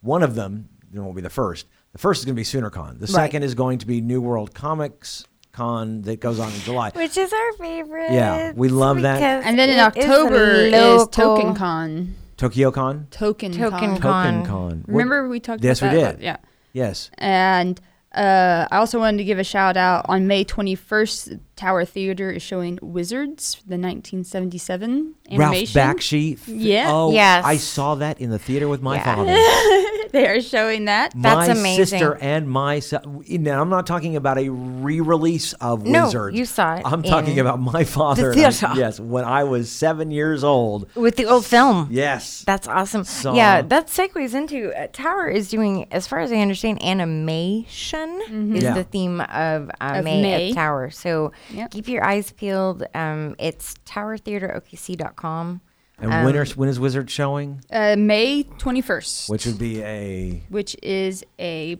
[0.00, 1.66] one of them it won't be the first.
[1.92, 2.98] The first is going to be SoonerCon.
[3.00, 5.24] The second is going to be New World Comics
[5.58, 6.90] Con that goes on in July.
[6.94, 8.12] Which is our favorite.
[8.12, 9.20] Yeah, we love that.
[9.44, 11.06] And then in October is, local.
[11.08, 12.14] Token Con.
[12.36, 13.08] Tokyo Con.
[13.10, 13.98] Token, Token Con.
[14.00, 14.34] Con.
[14.34, 14.84] Token Con.
[14.86, 16.16] What- Remember we talked Yes, about we that?
[16.18, 16.24] did.
[16.24, 16.36] Yeah.
[16.72, 17.10] Yes.
[17.18, 17.80] And
[18.14, 21.40] uh, I also wanted to give a shout out on May 21st.
[21.56, 25.38] Tower Theater is showing Wizards, the 1977 animation.
[25.40, 25.80] Ralph animation.
[25.80, 26.38] Bakshi.
[26.46, 26.86] Yeah.
[26.92, 27.44] Oh, Yes.
[27.44, 29.14] I saw that in the theater with my Yeah.
[29.16, 29.32] father.
[30.12, 31.12] they are showing that.
[31.16, 31.62] That's amazing.
[31.62, 31.86] my amazing.
[31.86, 33.24] sister and my son.
[33.28, 36.36] Now, I'm not talking about a re-release of No, Wizards.
[36.38, 38.32] you saw it I'm talking about my father.
[38.34, 38.74] the and I- theater.
[38.80, 40.88] yes, when I was seven years old.
[40.94, 41.88] with the old film.
[41.90, 42.44] Yes.
[42.46, 43.04] That's awesome.
[43.04, 48.54] Saw- Yeah, that segues into uh, Tower is doing, as far as I understand, animation
[48.56, 48.74] is Yeah.
[48.74, 50.50] the theme of, uh, Of May, May.
[50.50, 50.90] at Tower.
[50.90, 51.70] So Yep.
[51.70, 52.84] keep your eyes peeled.
[52.94, 55.60] Um, it's towertheaterokc.com.
[56.00, 57.62] and um, when, are, when is Wizard showing?
[57.70, 61.78] Uh, May 21st, Which would be a which is a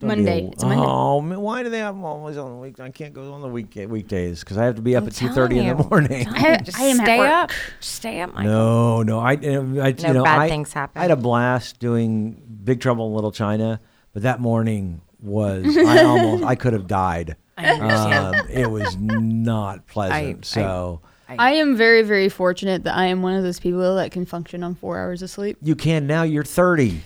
[0.00, 0.46] Monday.
[0.46, 0.84] a- It's a Monday.
[0.86, 2.80] Oh, man, why do they have them always on the week?
[2.80, 5.14] I can't go on the week weekdays because I have to be up I'm at
[5.14, 6.24] two thirty in the morning.
[6.24, 7.30] Telling you, Just I am at stay work.
[7.30, 7.50] up.
[7.80, 8.50] Stay up, Michael.
[8.50, 10.98] No, no, I, I you know, bad I, things happen.
[10.98, 13.80] I had a blast doing Big Trouble in Little China,
[14.12, 17.36] but that morning was I almost I could have died.
[17.58, 18.36] I understand.
[18.36, 20.38] Um, it was not pleasant.
[20.38, 21.00] I- so
[21.38, 24.62] I am very, very fortunate that I am one of those people that can function
[24.64, 25.58] on four hours of sleep.
[25.62, 26.22] you can now.
[26.22, 27.02] You're thirty.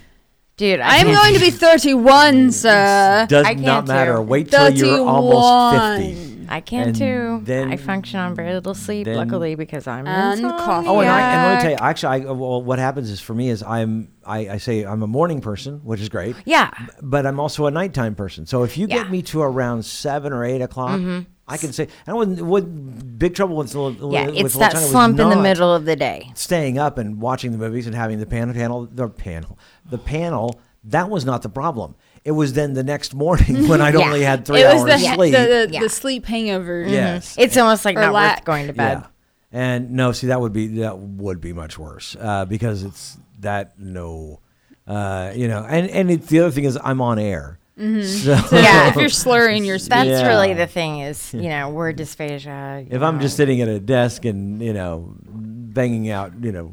[0.57, 3.27] Dude, I am going to be 31, sir.
[3.29, 4.15] Does I not can't matter.
[4.15, 4.23] too.
[4.23, 6.47] Wait till you're almost fifty.
[6.49, 7.41] I can And too.
[7.43, 10.87] then- I function on very little sleep, then- luckily, because I'm And coffee.
[10.87, 13.35] Oh, and, I, and let me tell you, actually, I, well, what happens is for
[13.35, 16.37] me is I'm I, I say I'm a morning person, which is great.
[16.45, 16.71] Yeah.
[17.03, 18.47] but I'm also a nighttime person.
[18.47, 18.97] So if you Yeah.
[18.99, 19.03] Mm-hmm.
[19.05, 21.01] get me to around seven or eight o'clock,
[21.47, 21.89] I can say.
[22.07, 25.37] And what, what Big Trouble with Yeah, with it's Little that China slump in the
[25.37, 26.31] middle of the day.
[26.35, 29.59] Staying up and watching the movies and having the panel panel the panel
[29.91, 31.95] the panel that was not the problem.
[32.25, 34.07] It was then the next morning when I'd Yeah.
[34.07, 35.35] only had three It hours was the, sleep.
[35.35, 35.81] the, the, Yeah.
[35.81, 36.83] the sleep hangover.
[36.87, 38.37] yes, It's almost like Or not lack.
[38.39, 38.99] worth going to bed.
[39.03, 39.07] yeah.
[39.53, 43.79] And no, see that would be that would be much worse uh, because it's that
[43.79, 44.41] no,
[44.87, 48.03] uh, you know, and and it, the other thing is I'm on air, Mm-hmm.
[48.03, 48.89] so Yeah.
[48.91, 49.91] if you're slurring your speech.
[49.91, 50.29] That's Yeah.
[50.29, 52.83] really the thing is, you know, word dysphagia.
[52.89, 56.73] you if I'm just sitting at a desk and you know banging out you know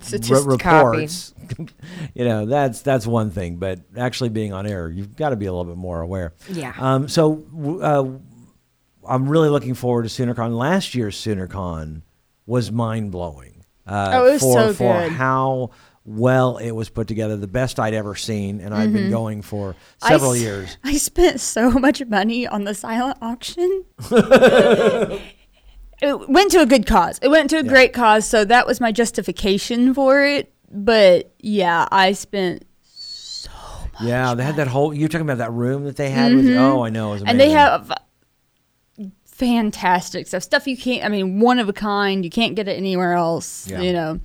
[0.00, 0.46] Statistics.
[0.46, 0.86] re- Copy.
[0.98, 1.34] reports,
[2.14, 3.56] you know that's that's one thing.
[3.56, 6.32] But actually being on air, you've got to be a little bit more aware.
[6.48, 6.72] Yeah.
[6.78, 7.44] Um, so
[7.82, 8.04] uh,
[9.08, 10.56] I'm really looking forward to SoonerCon.
[10.56, 12.02] Last year's SoonerCon
[12.46, 13.64] was mind blowing.
[13.86, 15.12] Uh, Oh, it was for, so for good.
[15.12, 15.70] how
[16.04, 19.76] well it was put together, the best I'd ever seen, and I've been going for
[19.98, 20.76] several s- years.
[20.84, 23.84] I spent so much money on the silent auction.
[24.10, 25.20] it
[26.28, 27.18] went to a good cause.
[27.22, 30.52] It went to a great cause, so that was my justification for it.
[30.70, 33.50] But yeah, I spent so
[33.92, 34.92] much Yeah, they had that whole.
[34.94, 36.34] You're talking about that room that they had.
[36.34, 37.10] With, oh, I know.
[37.10, 37.28] It was Mm-hmm.
[37.30, 37.58] and they amazing.
[37.58, 37.92] have
[39.26, 42.76] fantastic stuff stuff you can't i mean one of a kind you can't get it
[42.76, 43.80] anywhere else Yeah.
[43.80, 44.20] you know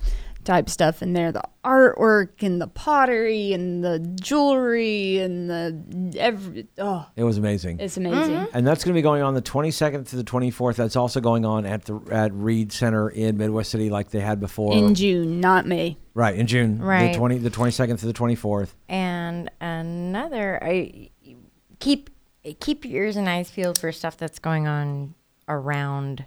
[0.48, 6.66] type stuff in there the artwork and the pottery and the jewelry and the every
[6.78, 7.78] oh It was amazing.
[7.80, 10.76] it's amazing and that's going to be going on the 22nd to the 24th.
[10.76, 14.40] That's also going on at the at Reed Center in Midwest City, like they had
[14.40, 14.72] before.
[14.72, 17.12] in june not may right in June, Right.
[17.12, 18.70] The 20, the 22nd to the 24th.
[18.88, 21.10] And another, I
[21.78, 22.08] keep
[22.60, 25.14] keep your ears and eyes peeled for stuff that's going on
[25.46, 26.24] around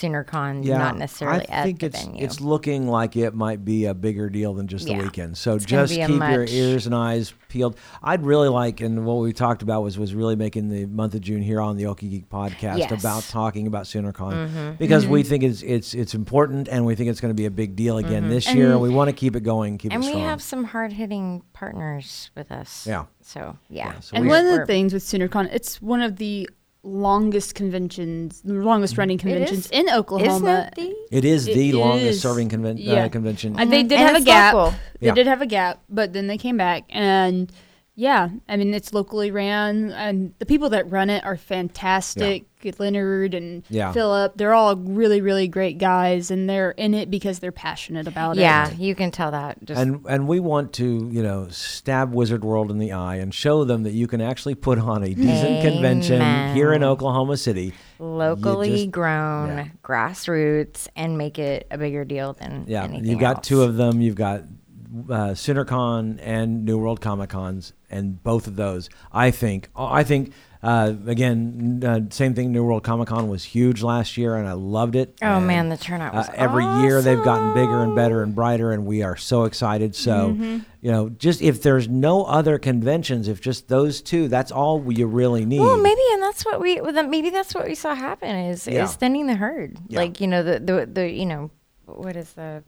[0.00, 2.24] SoonerCon, Yeah, not necessarily I think at it's the venue.
[2.24, 4.98] it's looking like it might be a bigger deal than just Yeah.
[4.98, 5.36] the weekend.
[5.38, 7.76] So It's just be a keep your ears and eyes peeled.
[8.02, 11.20] I'd really like, and what we talked about was was really making the month of
[11.22, 12.90] June here on the Okie Geek podcast Yes.
[13.04, 14.70] about talking about SoonerCon Mm-hmm.
[14.78, 17.50] because we think it's it's it's important and we think it's going to be a
[17.50, 18.72] big deal again this year.
[18.72, 21.42] And we want to keep it going, keep and it we have some hard hitting
[21.52, 22.86] partners with us.
[22.86, 23.04] Yeah.
[23.22, 23.86] So yeah.
[23.94, 26.48] Yeah, so and we- one of the things with SoonerCon, it's one of the
[26.86, 29.70] longest conventions, longest running conventions is?
[29.72, 30.70] in Oklahoma.
[30.76, 31.16] Isn't it the?
[31.18, 32.22] it is It the longest is.
[32.22, 33.04] serving conven- Yeah.
[33.04, 33.56] uh, convention.
[33.58, 34.54] And they did And have a gap.
[34.54, 34.74] local.
[35.00, 35.14] They Yeah.
[35.14, 37.50] did have a gap, but then they came back and
[37.96, 42.46] yeah, I mean it's locally ran and the people that run it are fantastic.
[42.80, 43.92] Leonard and Yeah.
[43.92, 48.34] Philip, they're all really really great guys and they're in it because they're passionate about
[48.36, 48.74] Yeah, it.
[48.76, 49.64] Yeah, you can tell that.
[49.64, 53.32] Just and and we want to you know stab Wizard World in the eye and
[53.32, 57.72] show them that you can actually put on a decent convention here in Oklahoma City.
[58.00, 59.68] locally just- grown, yeah.
[59.84, 63.46] grassroots, and make it a bigger deal than Yeah, anything you've got else.
[63.46, 64.00] two of them.
[64.00, 69.68] You've got uh, SoonerCon and New World Comic Cons, and both of those, I think,
[69.76, 70.32] I think.
[70.62, 72.50] Uh, again, uh, same thing.
[72.50, 75.16] New World Comic Con was huge last year, and I loved it.
[75.22, 78.34] Oh And, man, the turnout was uh, every year they've gotten bigger and better and
[78.34, 79.94] brighter, and we are so excited.
[79.94, 80.58] So, Mm-hmm.
[80.80, 85.06] you know, just if there's no other conventions, if just those two, that's all you
[85.06, 85.60] really need.
[85.60, 86.80] Well, maybe, and that's what we.
[86.80, 88.84] Maybe that's what we saw happen is Yeah.
[88.84, 89.76] is thinning the herd.
[89.86, 90.00] Yeah.
[90.00, 91.50] Like you know the the the you know
[91.84, 92.64] what is the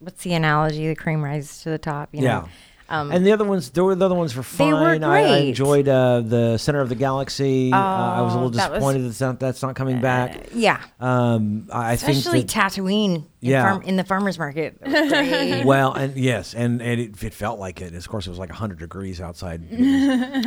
[0.00, 0.88] what's the analogy?
[0.88, 2.08] The cream rises to the top.
[2.12, 2.46] You Yeah.
[2.90, 2.96] Know?
[2.96, 5.04] Um, and the other ones, there were the other ones were They were fine.
[5.04, 7.72] I, I enjoyed uh, the Center of the Galaxy.
[7.72, 10.48] uh, I was a Oh, little that was- disappointed that's not that's not coming back.
[10.54, 10.80] yeah.
[10.98, 13.26] Um, I I Especially think that, Tatooine.
[13.42, 13.62] In Yeah.
[13.70, 14.78] Farm, in the farmers market.
[14.82, 15.64] That was great.
[15.64, 17.94] well, and yes, and, and it, it felt like it.
[17.94, 19.62] Of course, it was like 100 degrees outside.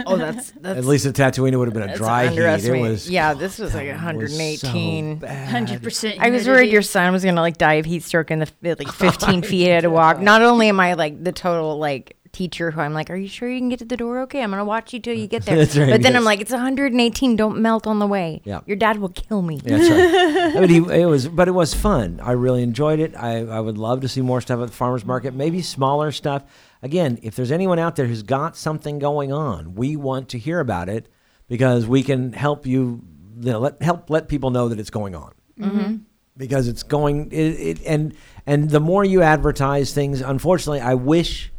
[0.06, 2.38] oh, that's that's At least at Tatooine, it would have been a dry heat.
[2.38, 5.22] It was yeah, this was like it was 118.
[5.22, 5.28] so.
[5.28, 6.18] Hundred percent.
[6.20, 8.92] I was worried your son was gonna like die of heat stroke in the like
[8.92, 10.20] 15 feet he had to walk.
[10.20, 13.50] Not only am I like the total like teacher who I'm like, are you sure
[13.50, 14.20] you can get to the door?
[14.22, 15.58] Okay, I'm gonna watch you till you get there.
[15.58, 16.16] Right, but then yes.
[16.16, 17.36] I'm like, it's 118.
[17.38, 18.42] Don't melt on the way.
[18.44, 18.62] Yeah.
[18.66, 19.62] your dad will kill me.
[19.64, 20.56] Yeah, that's right.
[20.58, 22.20] I mean, he, it was, but it was fun.
[22.22, 23.16] I really enjoyed it.
[23.16, 26.44] I, I would love to see more stuff at the farmers market, maybe smaller stuff.
[26.82, 30.60] Again, if there's anyone out there who's got something going on, we want to hear
[30.60, 31.08] about it
[31.48, 33.04] because we can help you,
[33.40, 35.34] you know, let help let people know that it's going on.
[35.60, 35.96] Mm-hmm.
[36.36, 38.16] Because it's going, it, it, and
[38.48, 41.53] and the more you advertise things, unfortunately, I wish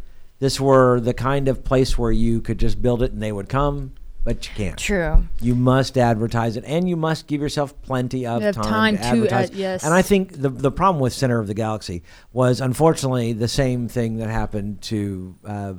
[0.45, 3.49] this were the kind of place where you could just build it and they would
[3.49, 4.77] come, but you can't.
[4.79, 5.27] True.
[5.41, 9.09] You must advertise it, and you must give yourself plenty of time, time to to
[9.09, 9.51] advertise.
[9.53, 9.85] ad- yes.
[9.85, 12.03] And I think the the problem with Center of the Galaxy
[12.35, 15.73] was unfortunately the same thing that happened to uh,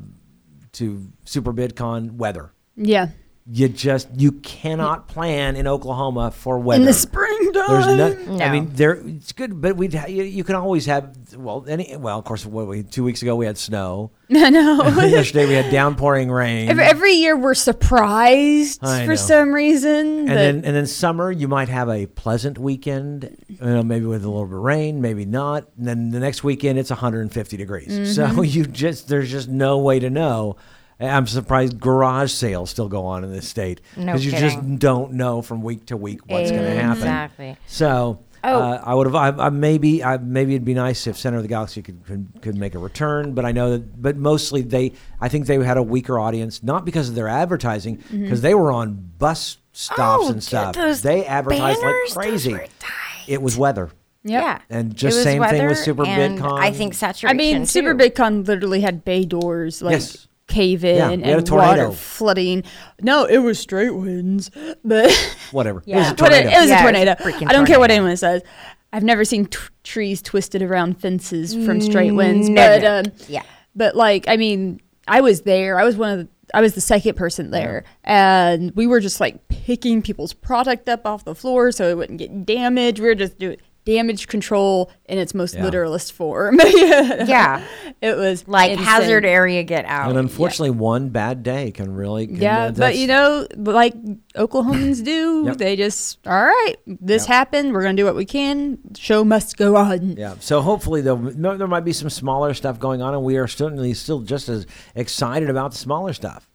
[0.71, 2.51] to Super BidCon weather.
[2.75, 3.09] Yeah.
[3.47, 6.81] You just you cannot plan in Oklahoma for weather.
[6.81, 7.95] In the springtime.
[7.97, 11.63] There's no, I mean, there it's good, but we you, you can always have well
[11.67, 14.09] any well of course what we two weeks ago we had snow.
[14.31, 14.83] I know.
[15.05, 16.69] Yesterday we had downpouring rain.
[16.69, 19.15] every, every year we're surprised I for know.
[19.15, 20.07] some reason.
[20.07, 24.07] and that- then and then summer you might have a pleasant weekend you know, maybe
[24.07, 27.57] with a little bit of rain maybe not and then the next weekend it's 150
[27.57, 28.05] degrees mm-hmm.
[28.05, 30.55] so you just there's just no way to know
[30.99, 35.41] i'm surprised garage sales still go on in this state No you just don't know
[35.41, 37.57] from week to week what's going to happen Exactly.
[37.67, 38.59] so Oh.
[38.61, 39.15] uh, I would have.
[39.15, 40.03] I, I maybe.
[40.03, 42.77] I, maybe it'd be nice if Center of the Galaxy could, could could make a
[42.77, 43.33] return.
[43.33, 43.99] But I know that.
[43.99, 44.91] But mostly they.
[45.19, 48.71] I think they had a weaker audience, not because of their advertising, because they were
[48.71, 50.27] on bus stops Mm-hmm.
[50.27, 50.75] Oh, and stuff.
[50.75, 52.51] those They advertised banners, like those crazy.
[52.53, 53.23] were tight.
[53.27, 53.89] It was weather.
[54.25, 54.41] Yep.
[54.43, 54.59] Yeah.
[54.69, 56.59] And just same thing with weather Super and BidCon.
[56.59, 57.29] I think saturation.
[57.29, 57.97] I mean, Super too.
[57.97, 60.27] Big Con literally had bay doors, like Yes.
[60.55, 61.83] Cave in Yeah, we had a and tornado.
[61.85, 62.63] water flooding.
[63.01, 64.49] No, it was straight winds,
[64.83, 65.11] but
[65.51, 65.83] Whatever.
[65.85, 65.97] Yeah.
[65.97, 66.57] It was a But it, tornado.
[66.57, 68.41] it was Yeah, a it was a freaking I don't care what anyone says.
[68.93, 72.99] I've never seen t- trees twisted around fences from straight winds, No, but no.
[72.99, 73.43] um, Yeah.
[73.75, 75.77] but like I mean, I was there.
[75.77, 79.19] I was one of the, I was the second person there, and we were just
[79.19, 82.99] like picking people's product up off the floor so it wouldn't get damaged.
[82.99, 85.63] We were just doing damage control in its most Yeah.
[85.63, 86.59] literalist form.
[86.59, 87.25] yeah.
[87.27, 87.61] Yeah.
[88.01, 88.85] it was Like insane.
[88.85, 90.09] hazard area get out.
[90.09, 92.27] And unfortunately, one bad day can really.
[92.27, 93.93] can- Yeah, uh, but you know, like
[94.35, 95.57] Oklahomans do, Yep.
[95.57, 96.75] they just all right.
[96.87, 97.27] This Yep.
[97.27, 97.73] happened.
[97.73, 98.79] We're gonna do what we can.
[98.97, 100.15] Show must go on.
[100.17, 100.33] Yeah.
[100.39, 103.93] So hopefully there there might be some smaller stuff going on, and we are certainly
[103.93, 106.49] still just as excited about the smaller stuff.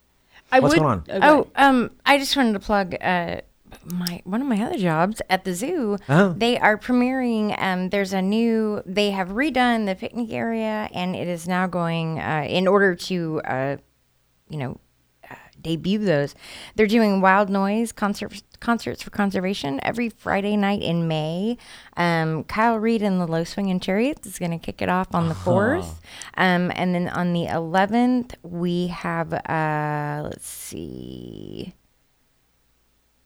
[0.52, 1.04] I What's would, going on?
[1.08, 1.20] okay.
[1.28, 3.36] Oh, um, I just wanted to plug uh,
[3.84, 5.98] my one of my other jobs at the zoo.
[6.08, 6.34] Oh.
[6.36, 7.60] They are premiering.
[7.60, 8.82] Um, there's a new.
[8.86, 13.40] They have redone the picnic area, and it is now going uh, in order to,
[13.44, 13.76] uh,
[14.48, 14.80] you know,
[15.30, 16.34] uh, debut those.
[16.74, 21.56] They're doing Wild Noise concert concerts for conservation every Friday night in May.
[21.96, 25.14] Um, Kyle Reed and the Low Swing and Chariots is going to kick it off
[25.14, 26.00] on the fourth,
[26.36, 29.32] um, and then on the eleventh we have.
[29.32, 31.74] Uh, let's see.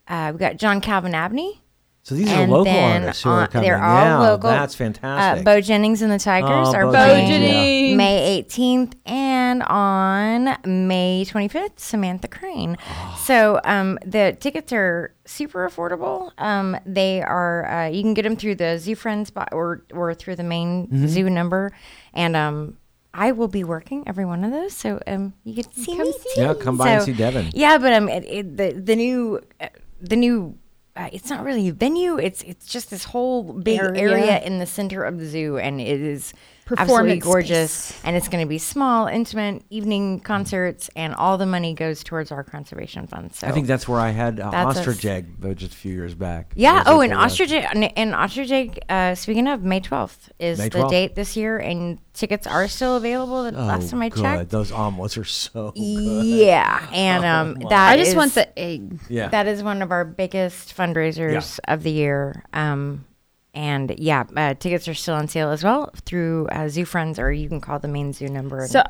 [0.09, 1.61] Uh, we got John Calvin Abney.
[2.03, 3.67] So these are local artists who are coming.
[3.67, 4.51] they're all yeah, local.
[4.51, 5.43] That's Uh, fantastic.
[5.47, 7.97] Bo Jennings and the Tigers Oh, are Bo playing Jennings.
[7.97, 12.77] May 18th and on May 25th, Samantha Crain.
[12.87, 13.21] Oh.
[13.25, 16.31] So um, the tickets are super affordable.
[16.37, 20.13] Um, they are uh, you can get them through the Zoo Friends bo- or or
[20.13, 21.07] through the main Mm-hmm.
[21.07, 21.73] zoo number,
[22.13, 22.77] and um,
[23.15, 24.75] I will be working every one of those.
[24.75, 26.13] So um, you get to see Come me.
[26.13, 27.51] see yeah, come by and see Devin.
[27.55, 29.69] Yeah, but um, it, it, the the new uh,
[30.09, 30.59] the new.
[30.97, 32.19] Uh, it's not really a venue.
[32.19, 34.01] It's it's just this whole big Area.
[34.01, 34.41] area.
[34.41, 36.33] in the center of the zoo, and it is
[36.77, 37.73] absolutely gorgeous.
[37.73, 38.01] space.
[38.05, 42.33] And it's going to be small, intimate evening concerts, and all the money goes towards
[42.33, 43.35] our conservation fund.
[43.35, 44.79] So I think that's where I had uh, That's us.
[44.79, 46.53] ostrich egg uh, just a few years back.
[46.55, 46.83] yeah.
[46.87, 48.79] Oh, it and the- ostrich and, and ostrich egg.
[48.89, 52.97] Uh, speaking of, May twelfth is May the date this year, and tickets are still
[52.97, 53.45] available.
[53.45, 54.23] The Oh, last time I good.
[54.23, 54.51] checked.
[54.51, 55.81] Those omelets are so good.
[55.81, 58.99] Yeah, and um, that I just is- want the egg.
[59.09, 59.29] Yeah.
[59.29, 62.45] That is one of our biggest fundraisers of the year.
[62.53, 63.05] Um,
[63.55, 67.33] and yeah, uh, tickets are still on sale as well through uh, Zoo Friends, or
[67.33, 68.83] you can call the main zoo number and So-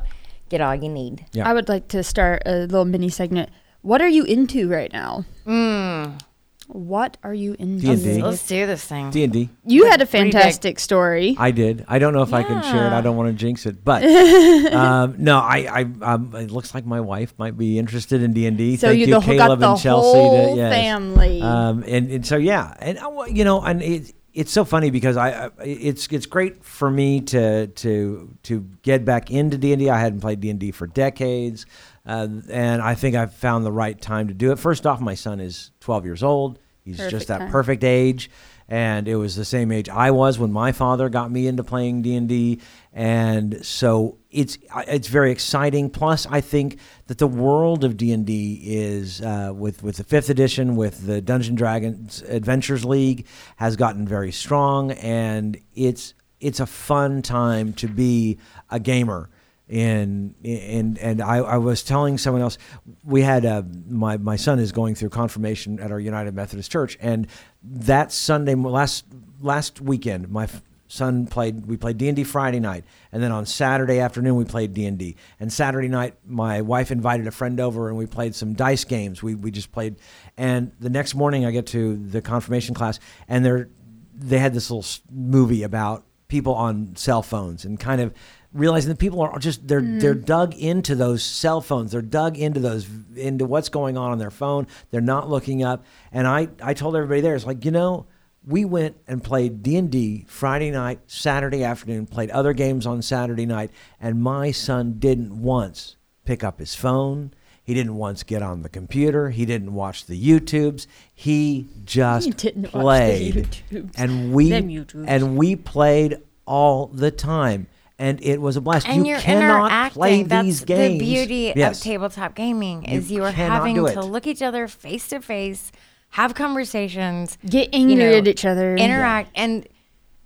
[0.49, 1.25] get all you need.
[1.33, 1.47] Yeah.
[1.49, 3.49] I would like to start a little mini segment.
[3.81, 5.25] What are you into right now?
[5.45, 6.19] Mm.
[6.67, 7.95] What are you into?
[7.95, 8.23] D&D.
[8.23, 9.11] Let's do this thing.
[9.11, 9.49] D and D.
[9.67, 10.33] You had a What do you think?
[10.33, 11.35] fantastic story.
[11.37, 11.85] I did.
[11.87, 12.91] I don't know if I can share it.
[12.91, 14.03] I don't want to jinx it, but
[14.73, 18.47] um, no, I, I, um, it looks like my wife might be interested in D
[18.47, 18.77] and D.
[18.77, 20.17] So Thank you you, the whole- got Caleb the and Chelsea.
[20.17, 20.73] whole to, yes.
[20.73, 21.41] family.
[21.41, 24.91] Um, and, and so yeah, and uh, well, you know, and it, it's so funny
[24.91, 29.71] because I, I it's it's great for me to to to get back into D
[29.71, 29.89] and D.
[29.89, 31.65] I hadn't played D and D for decades,
[32.05, 34.59] uh, and I think I've found the right time to do it.
[34.59, 36.59] First off, my son is 12 years old.
[36.83, 37.51] He's Perfect just that time.
[37.51, 38.29] perfect age
[38.67, 42.01] and it was the same age I was when my father got me into playing
[42.01, 42.59] D&D
[42.95, 45.89] and so it's it's very exciting.
[45.89, 50.77] Plus I think that the world of D&D is uh, with with the 5th edition
[50.77, 54.91] with the Dungeon Dragons Adventurers League has gotten very strong.
[54.91, 59.29] And it's it's a fun time to be a gamer.
[59.67, 62.57] And and and I, I was telling someone else
[63.03, 66.97] we had uh, my my son is going through confirmation at our United Methodist Church.
[67.01, 67.27] And
[67.65, 69.05] that Sunday last
[69.41, 70.47] last weekend my
[70.87, 75.15] son played we played D&D Friday night and then on Saturday afternoon we played D&D
[75.39, 79.23] and Saturday night my wife invited a friend over and we played some dice games.
[79.23, 79.95] We we just played
[80.37, 83.69] and the next morning I get to the confirmation class and they're
[84.13, 88.13] they had this little movie about people on cell phones and kind of
[88.55, 89.99] realizing that people are just they're mm-hmm.
[89.99, 91.91] they're dug into those cell phones.
[91.91, 94.67] They're dug into those into what's going on on their phone.
[94.89, 95.85] They're not looking up.
[96.11, 98.07] And i i told everybody there it's like you know
[98.47, 103.71] we went and played d&d friday night saturday afternoon played other games on saturday night
[103.99, 107.31] and my son didn't once pick up his phone.
[107.63, 109.29] He didn't once get on the computer.
[109.29, 110.85] He didn't watch the youtubes.
[111.13, 113.35] He just He didn't watch the played.
[113.71, 113.91] YouTubes.
[113.97, 119.13] and we and we played all the time and it was a blast And you
[119.13, 119.93] you're cannot interacting.
[119.93, 121.77] play That's these games the beauty Yes.
[121.79, 125.71] of tabletop gaming is you are having to look each other face to face,
[126.09, 128.75] have conversations, Get angry know, at each other.
[128.75, 129.67] interact, and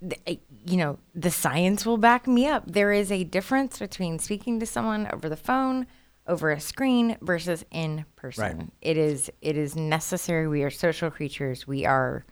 [0.08, 2.64] th- you know the science will back me up.
[2.70, 5.86] There is a difference between speaking to someone over the phone,
[6.26, 8.58] over a screen, versus in person.
[8.58, 8.66] Right.
[8.82, 10.46] It is it is necessary.
[10.48, 11.66] We are social creatures.
[11.66, 12.24] We are,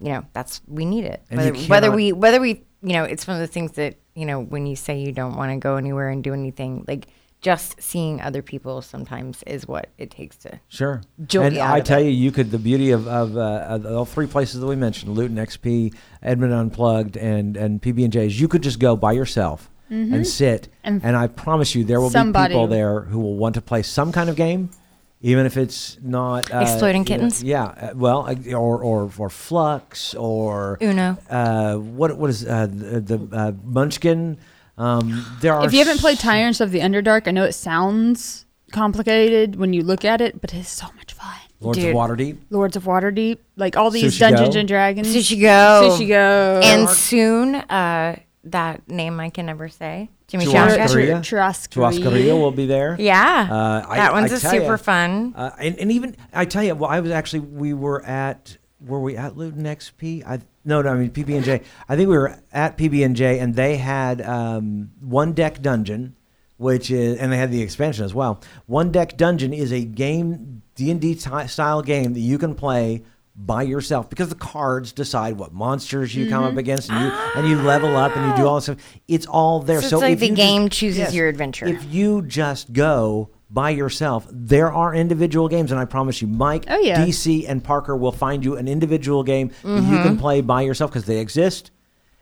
[0.00, 1.22] you know, that's we need it.
[1.30, 4.26] And Whether, whether we whether we you know it's one of the things that you
[4.26, 7.08] know when you say you don't want to go anywhere and do anything like
[7.40, 10.58] just seeing other people sometimes is what it takes to.
[10.66, 11.02] Sure.
[11.40, 12.06] And I tell it.
[12.06, 15.14] you, you could the beauty of of, uh, of all three places that we mentioned,
[15.14, 18.40] Luton XP, Edmond Unplugged, and and PB and J's.
[18.40, 22.10] You could just go by yourself and sit, and, And I promise you, there will
[22.10, 24.70] be people there who will want to play some kind of game.
[25.20, 27.42] Even if it's not uh, Exploding you know, Kittens?
[27.42, 27.64] yeah.
[27.64, 31.18] uh, Well, uh, or or or Fluxx or Uno.
[31.28, 34.38] Uh, what what is uh, the, the uh, Munchkin?
[34.76, 37.52] Um, there are If you haven't played s- Tyrants of the Underdark, I know it
[37.54, 41.34] sounds complicated when you look at it, but it's so much fun.
[41.60, 41.88] Lords Dude.
[41.88, 42.36] of Waterdeep.
[42.50, 44.60] Lords of Waterdeep, like all these Sushi Dungeons Go?
[44.60, 45.08] and Dragons.
[45.08, 45.90] Sushi Go.
[45.98, 46.60] Sushi Go.
[46.62, 48.20] And soon, uh,
[48.52, 50.10] that name I can never say.
[50.26, 51.24] Jimmy Churrascaria?
[51.24, 51.36] Shaka.
[51.36, 52.38] Churrascaria Churrascaria.
[52.38, 52.96] will be there.
[52.98, 53.48] Yeah.
[53.50, 55.34] Uh, I- that one's I a super ya, fun.
[55.36, 59.00] Uh, and, and even I tell you, well, I was actually we were at were
[59.00, 60.24] we at Luton XP?
[60.26, 61.62] I no, no, I mean PB and J.
[61.88, 66.14] I think we were at PB and J, and they had um, one deck dungeon,
[66.58, 68.40] which is and they had the expansion as well.
[68.66, 73.02] One deck dungeon is a game D and D style game that you can play
[73.40, 77.48] by yourself because the cards decide what monsters you come up against and you and
[77.48, 80.12] you level up and you do all this stuff it's all there So it's like
[80.14, 81.66] if the you game chooses your adventure.
[81.66, 86.64] if you just go by yourself, there are individual games, and I promise you, Mike,
[86.68, 87.02] Oh, yeah.
[87.06, 90.02] DC, and Parker will find you an individual game that you Mm-hmm.
[90.02, 91.70] can play by yourself because they exist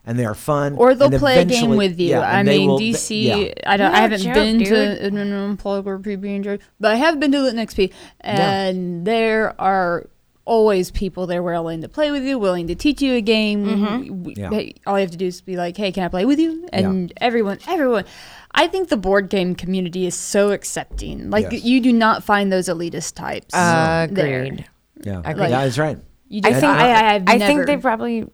[0.05, 0.75] and they are fun.
[0.77, 2.11] Or they'll and play a game with you.
[2.11, 3.25] yeah, I mean, will- DC.
[3.25, 3.53] yeah.
[3.67, 3.93] I don't.
[3.93, 4.69] I haven't joke, been dude.
[4.69, 9.05] to Edmond Unplug or PB and J, but I have been to Luton XP, and
[9.05, 10.09] there are
[10.47, 13.67] always people there willing to play with you, willing to teach you a game.
[13.67, 14.23] Mm-hmm.
[14.23, 14.51] We- Yeah.
[14.51, 16.67] hey, All you have to do is be like, "Hey, can I play with you?"
[16.73, 18.05] And everyone, everyone.
[18.55, 21.29] I think the board game community is so accepting.
[21.29, 21.65] Like Yes.
[21.65, 23.53] you do not find those elitist types.
[23.53, 24.05] there.
[24.45, 24.65] Agreed.
[25.05, 25.51] Yeah, Agreed.
[25.51, 25.99] yeah, that's right.
[26.29, 28.27] You I think I, I, have I never, think they probably.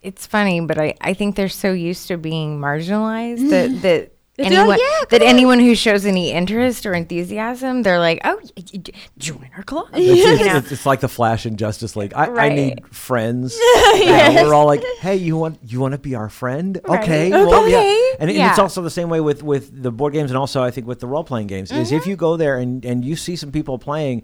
[0.00, 4.06] It's funny, but I, I think they're so used to being marginalized that that They
[4.06, 4.10] feel
[4.46, 8.38] anyone like, "Yeah, that on." anyone who shows any interest or enthusiasm, they're like, oh,
[8.42, 9.88] y- y- j- join our club.
[9.94, 10.56] It's, You it's, know?
[10.56, 12.12] it's, it's like the Flash and Justice League.
[12.14, 13.56] I, I need friends.
[13.94, 16.80] Yeah, we're all like, hey, you want you want to be our friend?
[16.88, 17.02] Right.
[17.02, 17.76] Okay, well, yeah.
[17.76, 18.12] Okay.
[18.20, 20.70] And, and it's also the same way with with the board games, and also I
[20.70, 21.70] think with the role playing games.
[21.70, 21.96] Is Mm-hmm.
[21.96, 24.22] if you go there and, and you see some people playing,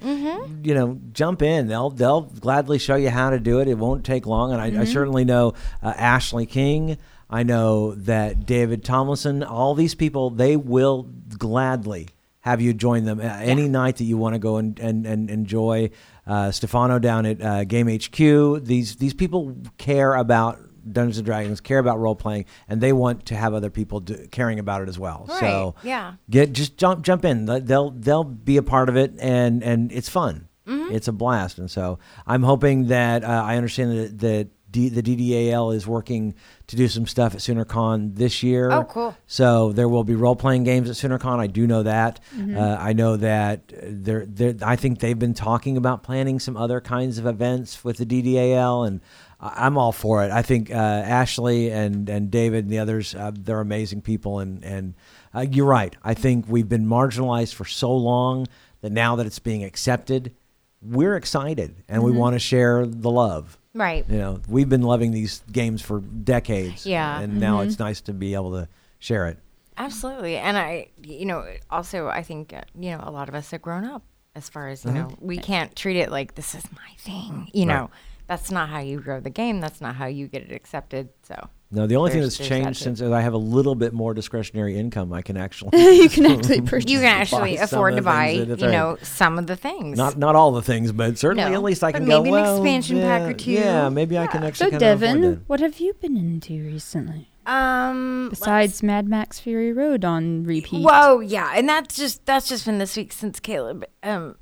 [0.62, 1.68] you know, jump in.
[1.68, 3.68] They'll they'll gladly show you how to do it.
[3.68, 4.52] It won't take long.
[4.52, 4.80] And I, Mm-hmm.
[4.80, 6.98] I certainly know uh, Ashley King.
[7.30, 9.42] I know that David Tomlinson.
[9.42, 11.04] All these people, they will
[11.36, 12.08] gladly
[12.40, 15.30] have you join them uh, any night that you want to go and, and, and
[15.30, 15.90] enjoy.
[16.26, 18.62] Uh, Stefano down at uh, Game HQ.
[18.62, 20.58] These these people care about
[20.92, 24.26] Dungeons and Dragons, care about role playing, and they want to have other people do,
[24.28, 25.26] caring about it as well.
[25.40, 26.14] So Right, yeah.
[26.28, 27.46] get just jump jump in.
[27.46, 30.48] They'll they'll be a part of it, and and it's fun.
[30.66, 30.94] Mm-hmm.
[30.94, 35.02] It's a blast, and so I'm hoping that uh, I understand that that D, the
[35.02, 36.34] DDAL is working
[36.66, 38.70] to do some stuff at SoonerCon this year.
[38.70, 39.16] Oh, cool.
[39.26, 41.38] So there will be role playing games at SoonerCon.
[41.38, 42.20] I do know that.
[42.36, 42.56] Mm-hmm.
[42.58, 46.80] Uh, I know that they're, they're, I think they've been talking about planning some other
[46.80, 49.00] kinds of events with the DDAL, and
[49.40, 50.30] I'm all for it.
[50.30, 54.62] I think uh, Ashley and, and David and the others, uh, they're amazing people, and
[54.64, 54.94] and
[55.34, 55.94] uh, you're right.
[56.02, 58.46] I think we've been marginalized for so long
[58.80, 60.34] that now that it's being accepted,
[60.80, 62.12] we're excited and Mm-hmm.
[62.12, 63.57] we want to share the love.
[63.74, 64.04] Right.
[64.08, 66.84] You know, we've been loving these games for decades.
[66.86, 67.20] Yeah.
[67.20, 69.38] and now it's nice to be able to share it.
[69.76, 70.36] Absolutely.
[70.36, 73.62] And I, you know, also I think, uh, you know, a lot of us have
[73.62, 74.02] grown up
[74.34, 77.48] as far as, you know, we can't treat it like this is my thing.
[77.52, 77.74] You Right.
[77.74, 77.90] know,
[78.26, 79.60] that's not how you grow the game.
[79.60, 81.10] That's not how you get it accepted.
[81.22, 83.74] So, No, the only thing that's there's that changed since is I have a little
[83.74, 85.12] bit more discretionary income.
[85.12, 86.90] I can actually you can actually purchase.
[86.90, 89.98] you can actually afford to buy, you that- know, some of the things.
[89.98, 92.22] not not all the things, but certainly No, at least I but can go.
[92.22, 93.50] maybe an well, expansion pack or two.
[93.52, 97.28] Yeah, maybe I can So actually kind of Devin, what have you been into recently?
[97.44, 100.84] um, Besides Mad Max Fury Road on repeat.
[100.84, 104.36] Whoa, yeah, and that's just that's just been this week since Caleb um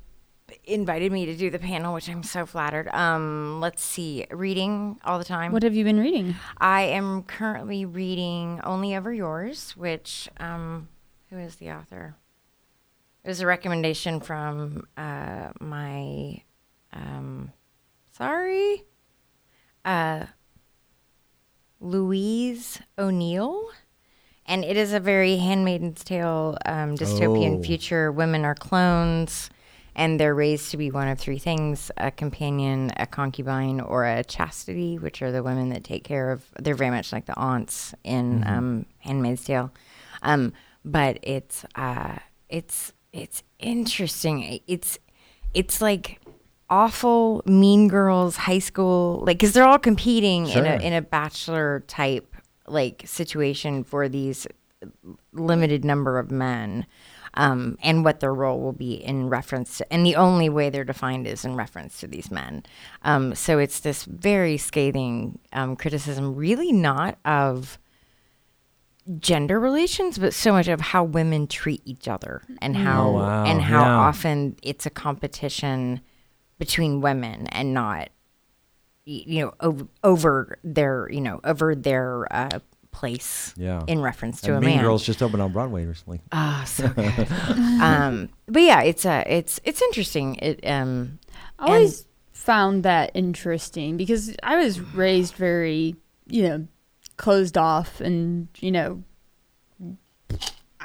[0.67, 2.87] invited me to do the panel, which I'm so flattered.
[2.89, 5.51] Um, let's see, reading all the time.
[5.53, 6.35] What have you been reading?
[6.57, 10.89] I am currently reading Only Ever Yours, which um,
[11.29, 12.15] who is the author?
[13.23, 16.41] It was a recommendation from uh, my
[16.93, 17.51] um,
[18.11, 18.83] sorry,
[19.85, 20.25] uh,
[21.79, 23.69] Louise O'Neill.
[24.49, 27.63] And it is a very handmaiden's Tale um, dystopian Oh.
[27.63, 28.11] future.
[28.11, 29.49] Women are clones,
[29.97, 34.23] and they're raised to be one of three things a companion, a concubine, or a
[34.23, 36.45] chastity, which are the women that take care of.
[36.59, 39.73] They're very much like the aunts in um, Handmaid's Tale.
[40.21, 40.53] Um,
[40.85, 42.17] but it's uh,
[42.47, 44.61] it's it's interesting.
[44.67, 44.99] It's
[45.55, 46.21] it's like
[46.69, 51.83] awful Mean Girls high school, like because they're all competing in a in a bachelor
[51.87, 52.35] type
[52.67, 54.45] like situation for these
[55.33, 56.85] limited number of men.
[57.37, 60.83] Um, and what their role will be in reference to, and the only way they're
[60.83, 62.63] defined is in reference to these men.
[63.03, 67.77] Um, so it's this very scathing um, criticism, really not of
[69.19, 73.45] gender relations, but so much of how women treat each other and how Oh, wow.
[73.45, 73.97] and how Yeah.
[73.97, 76.01] often it's a competition
[76.59, 78.09] between women and not
[79.05, 82.59] you know over, over their you know over their uh,
[82.99, 83.83] place Yeah.
[83.87, 84.85] in reference to And a mean man.
[84.85, 86.19] Girls just opened on Broadway recently.
[86.31, 87.27] Ah, so good.
[87.81, 90.35] um, but yeah, it's uh, it's it's interesting.
[90.35, 91.19] It um,
[91.59, 95.95] I always found that interesting because I was raised very,
[96.27, 96.67] you know,
[97.17, 99.03] closed off and, you know,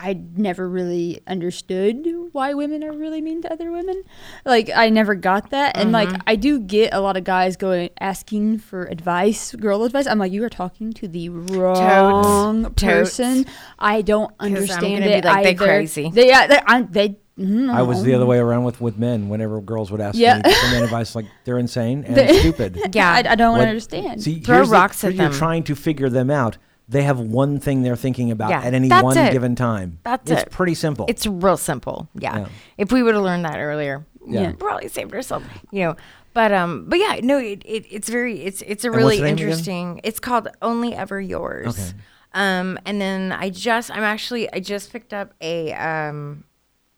[0.04, 4.02] I never really understood why women are really mean to other women.
[4.44, 5.76] Like I never got that.
[5.76, 10.08] And like I do get a lot of guys going asking for advice, girl advice.
[10.08, 12.82] I'm like, you are talking to the wrong Totes.
[12.82, 13.46] person.
[13.78, 15.64] I don't I'm understand gonna be it like, they either.
[15.64, 16.10] crazy.
[16.10, 19.28] They, yeah, they, I, they mm, I was the other way around with, with men.
[19.28, 20.40] Whenever girls would ask Yeah.
[20.44, 22.78] me for men advice, like they're insane and stupid.
[22.94, 24.22] yeah, I, I don't What- understand.
[24.22, 25.38] See, Throw here's the- rocks at here You're them.
[25.38, 26.58] trying to figure them out.
[26.92, 29.32] They have one thing they're thinking about Yeah, at any one it.
[29.32, 29.98] given time.
[30.04, 30.50] That's it's it.
[30.50, 31.06] pretty simple.
[31.08, 32.08] it's real simple.
[32.14, 32.38] Yeah.
[32.40, 32.46] Yeah.
[32.78, 34.52] If we would have learned that earlier, Yeah.
[34.58, 35.46] probably saved ourselves.
[35.70, 35.96] You know.
[36.34, 39.38] But um, but yeah, no, it, it it's very it's it's a really name again?
[39.38, 40.00] interesting.
[40.04, 41.68] It's called Only Ever Yours.
[41.78, 41.98] Okay.
[42.34, 46.44] Um, and then I just I'm actually I just picked up a um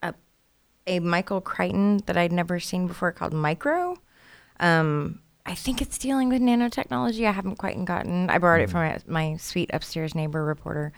[0.04, 0.14] a
[0.86, 3.96] a Michael Crichton that I'd never seen before called Micro.
[4.60, 7.26] Um, I think it's dealing with nanotechnology.
[7.26, 8.30] I haven't quite gotten.
[8.30, 10.92] I borrowed it from my, my sweet upstairs neighbor reporter,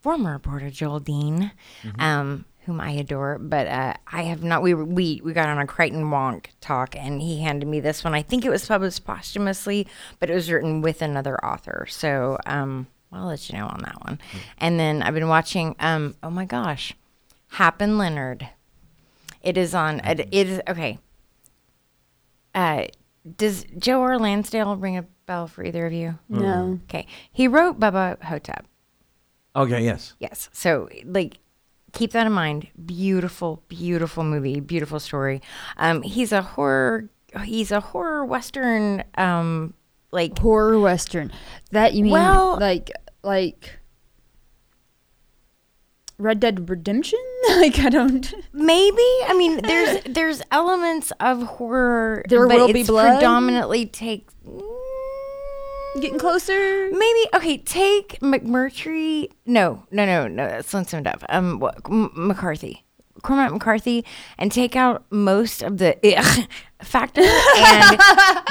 [0.00, 1.50] former reporter Joel Dean,
[1.98, 3.38] um, whom I adore.
[3.38, 4.62] But uh, I have not.
[4.62, 8.14] We we we got on a Crichton Wonk talk, and he handed me this one.
[8.14, 9.86] I think it was published posthumously,
[10.18, 11.86] but it was written with another author.
[11.88, 14.18] So um, I'll let you know on that one.
[14.58, 15.74] And then I've been watching.
[15.80, 16.92] Um, oh my gosh,
[17.52, 18.50] Hap and Leonard.
[19.42, 20.00] It is on.
[20.00, 20.98] It, it is okay.
[22.54, 22.86] Uh,
[23.36, 24.18] does Joe R.
[24.18, 26.18] Lansdale ring a bell for either of you?
[26.28, 26.80] no.
[26.84, 28.66] Okay, he wrote Bubba Ho-Tep.
[29.54, 30.14] okay, yes.
[30.20, 31.38] Yes, so like
[31.92, 32.68] keep that in mind.
[32.84, 35.40] Beautiful, beautiful movie, beautiful story.
[35.78, 37.08] Um, he's a horror.
[37.44, 39.02] He's a horror western.
[39.16, 39.74] Um,
[40.12, 41.32] like horror western.
[41.72, 42.90] That you mean Well- like
[43.22, 43.78] like
[46.18, 47.18] Red Dead Redemption?
[47.56, 48.32] like I don't.
[48.52, 48.96] Maybe.
[49.26, 52.24] I mean, there's there's elements of horror.
[52.28, 53.16] There but will be blood?
[53.16, 54.28] Predominantly take.
[56.00, 56.90] Getting closer.
[56.90, 57.58] Maybe okay.
[57.58, 59.30] Take McMurtry.
[59.46, 60.46] No, no, no, no.
[60.46, 61.24] That's Lonesome Dove.
[61.30, 62.84] Um, what, M- McCarthy,
[63.26, 64.04] Cormac McCarthy,
[64.38, 66.48] and take out most of the ugh
[66.82, 67.98] factor, and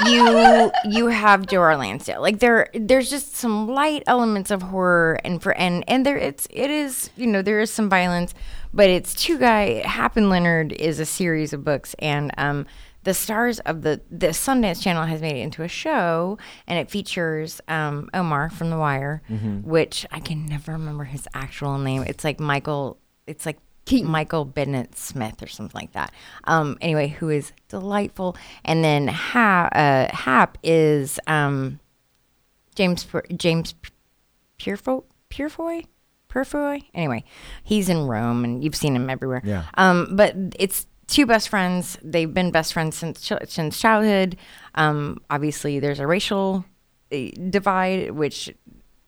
[0.06, 1.76] you you have R.
[1.76, 2.20] Lansdale.
[2.20, 6.46] Like there, there's just some light elements of horror, and for and and there it's
[6.50, 8.34] it is you know there is some violence,
[8.74, 9.82] but it's two guy.
[9.86, 12.66] Hap and Leonard is a series of books, and um
[13.04, 16.90] the stars of the the Sundance Channel has made it into a show, and it
[16.90, 19.22] features um, Omar from The Wire,
[19.62, 22.02] which I can never remember his actual name.
[22.02, 22.98] It's like Michael.
[23.28, 23.58] It's like
[24.04, 26.12] Michael Bennett Smith or something like that.
[26.44, 31.80] Um, anyway, who is delightful, and then ha- uh, Hap is um,
[32.74, 33.74] James Pur- James
[34.58, 35.84] Purefoy Purefoy
[36.28, 36.82] Purefoy.
[36.94, 37.24] Anyway,
[37.62, 39.42] he's in Rome, and you've seen him everywhere.
[39.44, 39.64] Yeah.
[39.74, 41.98] Um, but it's two best friends.
[42.02, 44.36] They've been best friends since ch- since childhood.
[44.74, 46.64] Um, obviously, there's a racial
[47.12, 47.16] uh,
[47.50, 48.52] divide, which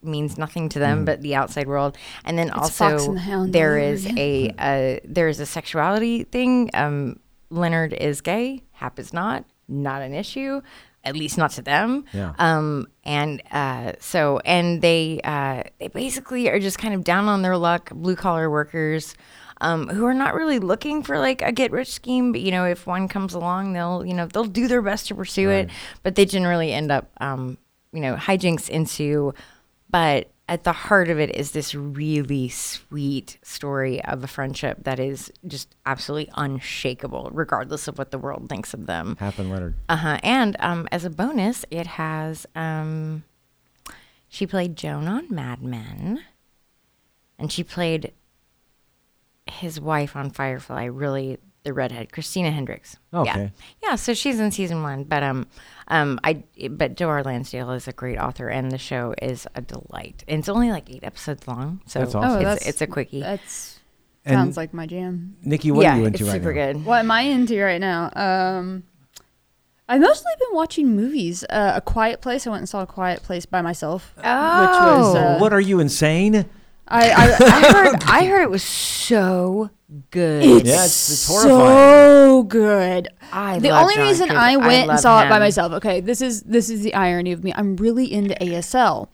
[0.02, 1.96] means nothing to them but the outside world.
[2.24, 6.70] And then Fox also the there over a uh, there is a sexuality thing.
[6.74, 7.20] Um,
[7.50, 8.62] Leonard is gay.
[8.72, 9.44] Hap is not.
[9.68, 10.62] Not an issue.
[11.04, 12.04] At least not to them.
[12.12, 12.34] Yeah.
[12.38, 17.42] Um, and uh, so, and they uh, they basically are just kind of down on
[17.42, 19.14] their luck, blue collar workers,
[19.60, 22.32] um, who are not really looking for like a get rich scheme.
[22.32, 25.14] But you know, if one comes along, they'll you know they'll do their best to
[25.14, 25.70] pursue it,
[26.02, 27.58] but they generally end up um,
[27.92, 29.34] you know hijinks into.
[29.90, 34.98] But at the heart of it is this really sweet story of a friendship that
[34.98, 39.16] is just absolutely unshakable, regardless of what the world thinks of them.
[39.20, 39.74] Hap and Leonard.
[39.88, 40.18] Uh huh.
[40.22, 43.24] And um, as a bonus, it has um,
[44.28, 46.24] she played Joan on Mad Men,
[47.38, 48.12] and she played
[49.46, 50.84] his wife on Firefly.
[50.84, 51.38] Really,
[51.68, 52.96] the redhead, Christina Hendricks.
[53.12, 53.30] Okay.
[53.40, 53.48] Yeah.
[53.82, 53.94] Yeah.
[53.96, 55.46] So she's in season one, but um,
[55.88, 57.22] um, I but Joe R.
[57.22, 60.24] Lansdale is a great author, and the show is a delight.
[60.26, 62.30] And it's only like eight episodes long, so That's awesome.
[62.30, 63.20] Oh, it's, that's it's a quickie.
[63.20, 63.78] That's
[64.24, 65.36] And- sounds like my jam.
[65.42, 66.66] Nikki, what yeah, are you into it's right super now?
[66.72, 66.84] good.
[66.86, 68.10] What am I into right now?
[68.16, 68.84] Um,
[69.90, 71.44] I've mostly been watching movies.
[71.48, 72.46] Uh, a Quiet Place.
[72.46, 75.18] I went and saw A Quiet Place by myself, which was Oh.
[75.18, 76.44] uh, what are you insane?
[76.90, 79.68] I, I I heard I heard it was so
[80.10, 80.42] good.
[80.42, 81.58] It's, Yeah, it's- it's horrifying.
[81.58, 83.08] so good.
[83.32, 84.36] I the love only John reason Krasinski.
[84.36, 85.72] I went and love saw it by myself.
[85.74, 87.52] Okay, this is this is the irony of me.
[87.54, 89.08] I'm really into ASL,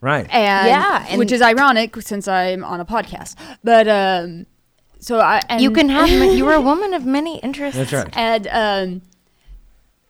[0.00, 0.26] Right.
[0.32, 3.34] and Yeah, and- which is ironic since I'm on a podcast.
[3.64, 4.46] But um,
[4.98, 6.08] so I and You can have.
[6.38, 7.78] you are a woman of many interests.
[7.78, 8.16] That's right.
[8.16, 9.02] and um,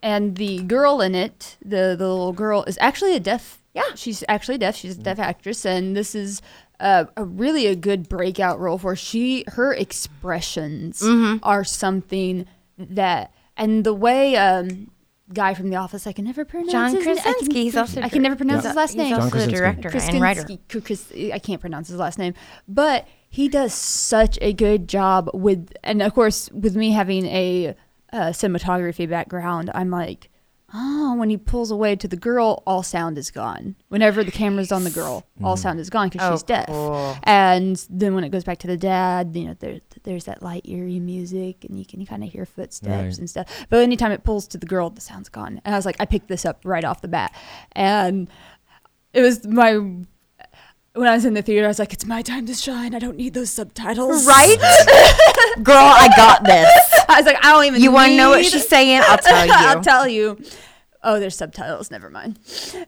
[0.03, 3.59] and the girl in it, the the little girl, is actually a deaf.
[3.73, 3.83] Yeah.
[3.95, 4.75] she's actually deaf.
[4.75, 6.41] She's a deaf actress, and this is
[6.81, 9.45] uh, a really a good breakout role for she.
[9.47, 11.37] Her expressions Mm-hmm.
[11.43, 12.45] are something
[12.77, 14.91] that, and the way um,
[15.33, 17.63] guy from The Office, I can never pronounce John his, I can- Krasinski.
[17.63, 19.13] He's also I can never pronounce he's his last he's name.
[19.13, 19.57] also John the Krasinski.
[19.57, 20.57] director and writer.
[20.69, 22.33] Krasinski- I can't pronounce his last name,
[22.67, 27.75] but he does such a good job with, and of course, with me having a
[28.11, 30.29] uh, cinematography background, I'm like,
[30.73, 33.75] oh, when he pulls away to the girl, all sound is gone.
[33.89, 35.59] Whenever the camera's on the girl, all mm.
[35.59, 36.67] sound is gone because Oh, she's deaf.
[36.67, 37.17] cool.
[37.23, 40.67] And then when it goes back to the dad, you know, there, there's that light
[40.67, 43.17] eerie music, and you can kind of hear footsteps Right.
[43.17, 43.65] and stuff.
[43.69, 45.61] But anytime it pulls to the girl, the sound's gone.
[45.65, 47.33] And I was like, I picked this up right off the bat,
[47.73, 48.29] and
[49.13, 49.79] it was my
[50.93, 52.93] when I was in the theater, I was like, "It's my time to shine.
[52.95, 54.57] I don't need those subtitles." Right,
[55.63, 56.69] girl, I got this.
[57.07, 59.01] I was like, "I don't even." You want to know what she's saying?
[59.05, 59.53] I'll tell you.
[59.53, 60.37] I'll tell you.
[61.03, 61.89] Oh, there's subtitles.
[61.89, 62.37] Never mind.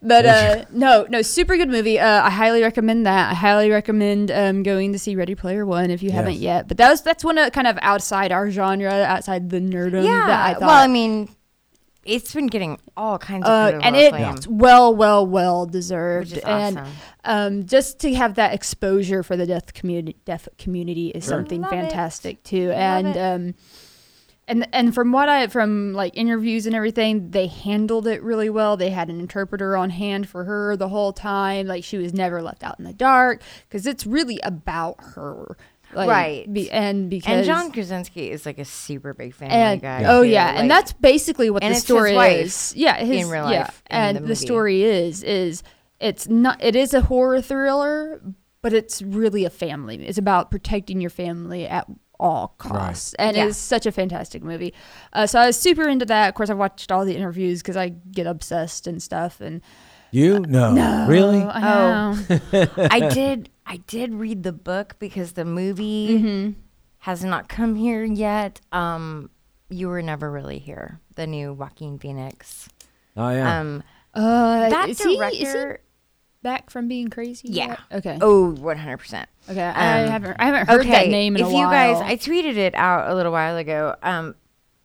[0.03, 1.99] But uh, no, no, super good movie.
[1.99, 3.31] Uh, I highly recommend that.
[3.31, 6.67] I highly recommend um, going to see Ready Player One if you haven't yet.
[6.67, 10.03] But that was that's one of kind of outside our genre, outside the nerdom.
[10.05, 10.27] yeah.
[10.27, 10.61] that I thought.
[10.61, 11.27] well, I mean,
[12.05, 16.31] it's been getting all kinds of uh, and it- acclaim, it's well, well, well deserved.
[16.31, 16.93] which is and awesome.
[17.25, 21.33] um, just to have that exposure for the deaf community, deaf community is Sure.
[21.37, 21.75] something Love it.
[21.81, 22.69] fantastic too.
[22.69, 23.17] Love and it.
[23.19, 23.55] um,
[24.45, 28.75] and and from what I from like interviews and everything, they handled it really well.
[28.75, 31.65] They had an interpreter on hand for her the whole time.
[31.67, 35.55] Like she was never left out in the dark because it's really about her.
[35.95, 36.51] Like, Right.
[36.53, 40.03] Be, and because And John Krasinski is like a super big fan and guy.
[40.05, 42.73] oh yeah, Like, and that's basically what and the it's his story wife is.
[42.75, 45.63] Yeah, his, in real yeah, life in and the the, story is is
[45.99, 48.21] it's not it is a horror thriller,
[48.61, 50.05] but it's really a family.
[50.05, 51.85] It's about protecting your family at
[52.19, 53.47] all costs, and Yeah.
[53.47, 54.73] it's such a fantastic movie.
[55.11, 56.29] Uh, so I was super into that.
[56.29, 59.41] Of course, I watched all the interviews because I get obsessed and stuff.
[59.41, 59.61] And
[60.11, 60.39] You?
[60.39, 61.05] No.
[61.09, 61.41] Really?
[61.41, 62.67] Oh, I know.
[62.91, 63.49] I did.
[63.65, 66.59] I did read the book because the movie Mm-hmm.
[66.99, 68.61] has not come here yet.
[68.71, 69.29] Um,
[69.69, 70.99] you were never really here.
[71.15, 72.69] The new Joaquin Phoenix.
[73.15, 73.59] Oh, yeah.
[73.59, 73.83] Um,
[74.13, 75.35] uh, that is he, director.
[75.37, 75.77] is he
[76.43, 77.47] back from being crazy?
[77.49, 77.67] Yeah.
[77.67, 77.79] yet?
[77.91, 78.17] Okay.
[78.21, 79.29] Oh, one hundred percent.
[79.49, 79.61] okay.
[79.63, 80.35] I um, haven't.
[80.39, 83.15] I haven't heard that name in if a you guys, I tweeted it out a
[83.15, 83.95] little while ago.
[84.03, 84.35] Um,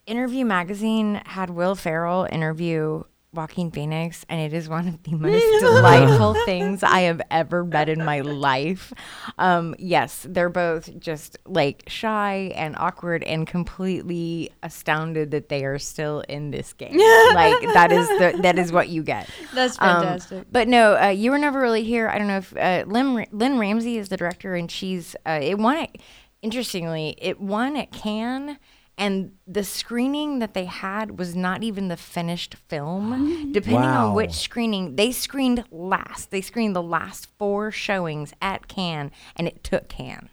[0.07, 3.03] Interview Magazine had Will Ferrell interview
[3.39, 7.89] Joaquin Phoenix, and it is one of the most delightful things I have ever met
[7.89, 8.93] in my life.
[9.39, 15.79] Um, yes, they're both just like shy and awkward and completely astounded that they are
[15.79, 16.99] still in this game.
[17.35, 19.31] like that is the that is what you get.
[19.55, 20.47] That's Um, fantastic.
[20.51, 22.09] but no, uh, you were never really here.
[22.09, 25.39] I don't know if uh, Lynn, Ra- Lynne Ramsay is the director, and she's uh,
[25.41, 25.97] it won it.
[26.43, 28.59] Interestingly, it won at Cannes,
[28.99, 33.53] and the screening that they had was not even the finished film.
[33.53, 34.09] Depending Wow.
[34.09, 36.31] on which screening, they screened last.
[36.31, 40.29] They screened the last four showings at Cannes, and it took Cannes.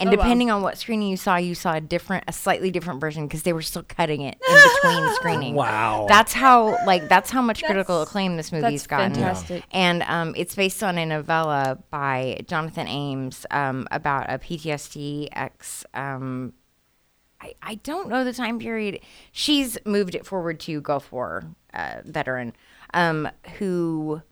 [0.00, 0.16] And Oh, wow.
[0.22, 3.42] depending on what screening you saw, you saw a different, a slightly different version because
[3.42, 5.56] they were still cutting it in between screenings.
[5.56, 6.06] Wow.
[6.08, 9.14] That's how, like, that's how much critical acclaim this movie's that's gotten.
[9.14, 9.64] fantastic.
[9.72, 15.84] And um, it's based on a novella by Jonathan Ames um, about a PTSD ex.
[15.94, 16.52] Um,
[17.40, 19.00] I, I don't know the time period.
[19.32, 22.52] She's moved it forward to Gulf War uh, veteran
[22.94, 23.28] um,
[23.58, 24.22] who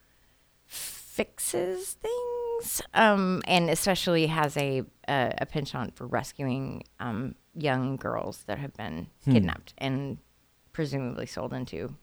[0.64, 8.44] fixes things um, and especially has a, a, a penchant for rescuing um, young girls
[8.46, 10.18] that have been kidnapped and
[10.72, 11.94] presumably sold into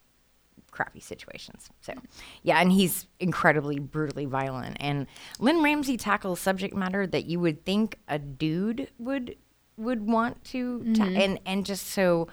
[0.72, 1.70] crappy situations.
[1.82, 1.94] So,
[2.42, 4.78] yeah, and he's incredibly brutally violent.
[4.80, 5.06] And
[5.40, 9.36] Lynne Ramsay tackles subject matter that you would think a dude would
[9.78, 11.18] would want to, ta- mm-hmm.
[11.18, 12.28] and and just so.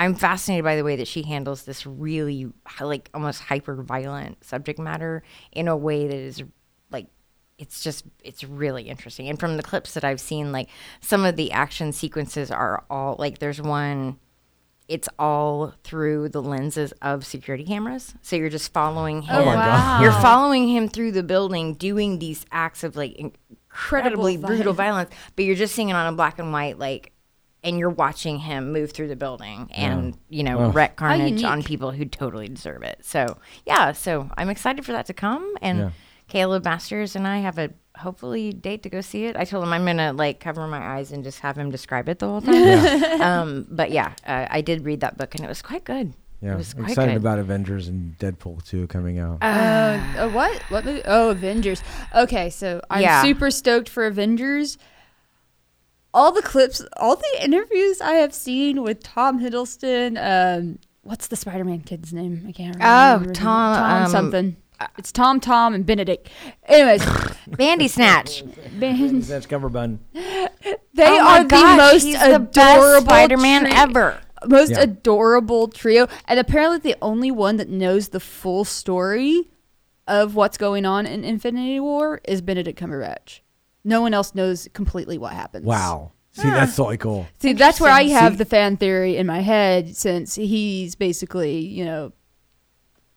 [0.00, 2.46] I'm fascinated by the way that she handles this really
[2.80, 6.40] like almost hyper violent subject matter in a way that is
[6.92, 7.08] like
[7.58, 9.28] it's just it's really interesting.
[9.28, 10.68] And from the clips that I've seen, like
[11.00, 14.18] some of the action sequences are all like there's one
[14.88, 18.14] it's all through the lenses of security cameras.
[18.22, 19.36] So you're just following oh him.
[19.42, 20.02] Oh, my God.
[20.02, 23.38] You're following him through the building doing these acts of like
[23.70, 27.12] incredibly Incredible brutal violence, but you're just seeing it on a black and white like
[27.64, 30.70] and you're watching him move through the building and you know Oh.
[30.70, 32.98] wreak carnage on people who totally deserve it.
[33.04, 35.90] So yeah, so I'm excited for that to come and Yeah.
[36.28, 39.34] Caleb Masters and I have a hopefully date to go see it.
[39.36, 42.18] I told him I'm gonna like cover my eyes and just have him describe it
[42.20, 43.20] the whole time.
[43.20, 46.12] um, but yeah, uh, I did read that book and it was quite good.
[46.40, 47.16] Yeah, it was quite excited good.
[47.18, 49.38] about Avengers and Deadpool 2 coming out.
[49.42, 50.62] Uh, uh, what?
[50.70, 51.02] What movie?
[51.04, 51.82] Oh, Avengers.
[52.14, 53.22] Okay, so I'm Yeah.
[53.22, 54.78] super stoked for Avengers.
[56.14, 60.16] All the clips, all the interviews I have seen with Tom Hiddleston.
[60.18, 62.44] Um, what's the Spider-Man kid's name?
[62.48, 63.30] I can't remember.
[63.30, 63.32] Oh.
[63.32, 64.56] Tom, Tom um, something.
[64.96, 66.30] It's Tom, Tom, and Benedict.
[66.64, 67.04] Anyways,
[67.48, 68.44] Bandy Snatch.
[68.74, 69.98] man, That's Cumberbund.
[70.14, 70.48] they
[71.04, 74.20] Oh my are the gosh, most he's the best adorable Spider-Man tri- ever.
[74.46, 74.80] Most Yeah.
[74.82, 79.50] adorable trio, and apparently the only one that knows the full story
[80.06, 83.40] of what's going on in Infinity War is Benedict Cumberbatch.
[83.84, 85.64] No one else knows completely what happens.
[85.64, 86.12] Wow.
[86.32, 87.26] See, that's totally cool.
[87.40, 91.58] See, that's where I have See- the fan theory in my head, since he's basically,
[91.58, 92.12] you know,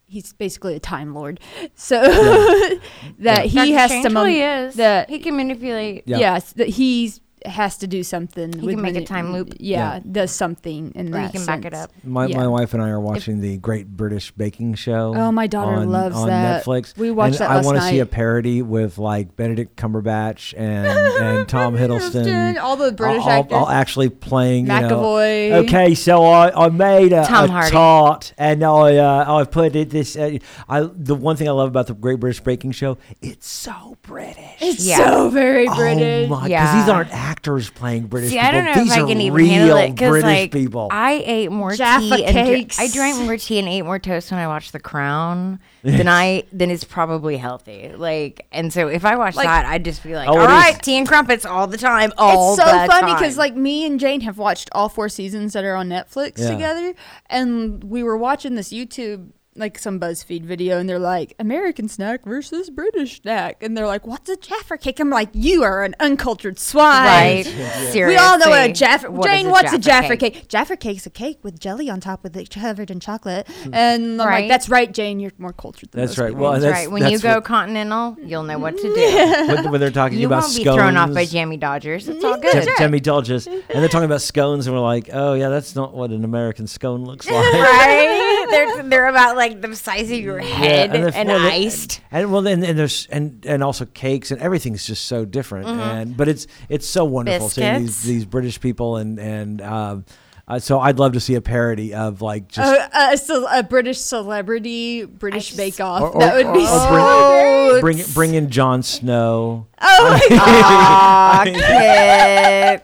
[0.08, 1.40] he's basically a time lord.
[1.76, 2.02] So
[3.20, 4.08] that he Doctor has Strange?
[4.08, 4.76] to Well, mon- he is.
[4.76, 6.04] that he can manipulate.
[6.08, 6.18] Yeah.
[6.18, 8.54] yes, that he's has to do something.
[8.54, 9.54] He with can make a time loop.
[9.60, 11.32] Yeah, does something in Or that.
[11.32, 11.92] he can back it up.
[12.04, 12.38] My, Yeah.
[12.38, 15.14] my wife and I are watching the Great British Baking Show.
[15.16, 16.64] Oh, my daughter on, loves on that.
[16.64, 16.96] Netflix.
[16.98, 20.86] We watched and that I want to see a parody with like Benedict Cumberbatch and
[21.42, 22.60] and Tom Hiddleston.
[22.62, 23.54] all the British all, all- actors.
[23.58, 24.66] all actually playing.
[24.68, 25.52] you know, McAvoy.
[25.66, 29.90] okay, so I, I made a, Tom a tart and I uh, I put it
[29.90, 30.16] this.
[30.16, 30.38] Uh,
[30.70, 34.38] I the one thing I love about the Great British Baking Show, it's so British.
[34.62, 34.98] It's Yeah.
[34.98, 36.28] so very British.
[36.28, 36.36] Oh my!
[36.44, 36.80] Because Yeah.
[36.82, 37.31] these aren't actors
[37.76, 38.48] playing British See, people.
[38.48, 40.52] I don't know these if I are can even real handle it because, British like,
[40.52, 40.88] people.
[40.92, 42.72] I ate more Jaffa tea and.
[42.80, 46.44] I drank more tea and ate more toast when I watched The Crown than I
[46.52, 47.92] than is probably healthy.
[47.96, 50.48] Like, and so if I watch Like- that, I'd just be like, Oh, all it
[50.48, 50.82] right, is.
[50.82, 53.16] tea and crumpets all the time, all it's so the funny time.
[53.20, 56.52] because like me and Jane have watched all four seasons that are on Netflix Yeah.
[56.52, 56.94] together,
[57.30, 62.24] and we were watching this YouTube like some BuzzFeed video, and they're like American snack
[62.24, 65.94] versus British snack, and they're like, "What's a Jaffa cake?" I'm like, "You are an
[66.00, 67.46] uncultured swine." right?
[67.46, 69.12] Seriously, We all know what a Jaffa.
[69.12, 70.48] What is Jane, what's a Jaffa cake?
[70.48, 73.48] Jaffa cake's a cake with jelly on top with it covered in chocolate.
[73.74, 74.40] And I'm Right.
[74.42, 75.20] like, that's right, Jane.
[75.20, 76.28] You're more cultured than That's most right.
[76.30, 76.92] people." Well, That's, that's right.
[76.92, 78.94] When you go what- continental, you'll know what to do.
[79.54, 82.08] when, when they're talking You about won't be scones, thrown off by jammy dodgers.
[82.08, 82.54] It's all good.
[82.54, 85.94] Jem- Jemmy Dulges, and they're talking about scones, and we're like, oh yeah, that's not
[85.94, 87.36] what an American scone looks like.
[87.54, 88.48] right?
[88.50, 92.02] They're they're about like the size of your head and and, the- well, iced.
[92.12, 95.68] And well, then and there's and and also cakes and everything's just so different.
[95.68, 95.80] Mm-hmm.
[95.80, 100.06] And but it's it's so wonderful seeing these these British people and and um,
[100.48, 102.78] uh, so I'd love to see a parody of like just.
[102.94, 106.02] Uh, a, ce- a British celebrity British just- Bake Off.
[106.02, 108.04] Or- or- that would be or so bring- great.
[108.04, 109.68] Bring bring in Jon Snow.
[109.82, 111.48] Oh my god!
[111.64, 112.80] Aw,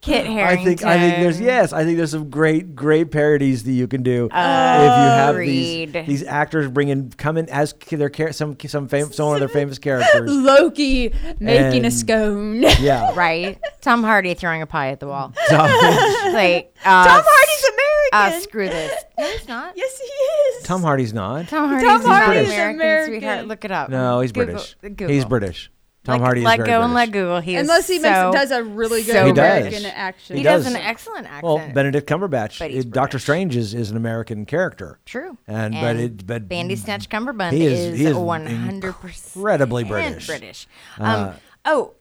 [0.00, 0.24] Kit.
[0.24, 3.72] Kit I think I think there's yes I think there's some great great parodies that
[3.72, 8.08] you can do if you have these these actors bring in come in as their
[8.08, 10.30] char- some some fam- some of their famous characters.
[10.32, 12.62] Loki making a scone.
[12.80, 13.12] Yeah.
[13.20, 13.58] Right?
[13.82, 15.34] Tom Hardy throwing a pie at the wall.
[15.48, 18.36] So- like uh, Tom Hardy's American.
[18.38, 19.04] Uh, screw this.
[19.18, 19.72] No, he's not.
[19.76, 20.62] yes, he is.
[20.64, 21.48] Tom Hardy's not.
[21.48, 23.14] Tom Hardy's Tom not Hardy's American, American.
[23.20, 23.46] sweetheart.
[23.48, 23.88] Look it up.
[23.90, 24.76] No, he's Google- British.
[24.82, 25.08] Google.
[25.08, 25.70] He's British.
[26.12, 26.84] Tom Let, Hardy is let very go British.
[26.84, 27.40] and let Google.
[27.40, 29.66] He Unless he so, makes, does a really good so He does.
[29.66, 30.36] American accent.
[30.36, 30.74] He He does does.
[30.74, 31.44] an excellent accent.
[31.44, 34.98] Well, Benedict Cumberbatch, it- Doctor Strange is, is an American character.
[35.06, 35.38] True.
[35.46, 40.26] And, but it but Bandy Snatch Cumberbund he is- is, 100% incredibly British.
[40.26, 40.66] British.
[40.98, 41.34] Uh, Um,
[41.64, 41.94] oh,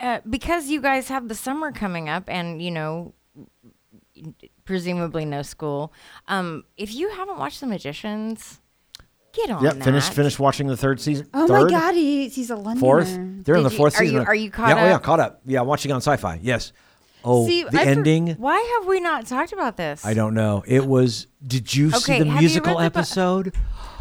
[0.00, 3.12] uh, because you guys have the summer coming up and, you know,
[4.64, 5.92] presumably no school,
[6.26, 8.60] um, if you haven't watched The Magicians,
[9.32, 9.84] get on Yep, that.
[9.84, 11.26] finished finished watching the third season.
[11.34, 12.80] Oh third, my God, he, he's a Londoner.
[12.80, 13.06] fourth.
[13.08, 14.26] They're in Did the you- fourth are you- season.
[14.26, 15.02] are you caught yeah, Oh yeah, up?
[15.02, 15.40] caught up.
[15.46, 16.38] Yeah, watching on Syfy.
[16.42, 16.72] Yes.
[17.24, 18.28] Oh, See, the I for- ending.
[18.38, 20.04] Why have we not talked about this?
[20.06, 20.62] I don't know.
[20.66, 21.26] It was.
[21.46, 23.54] Did you see the musical read the bu- episode?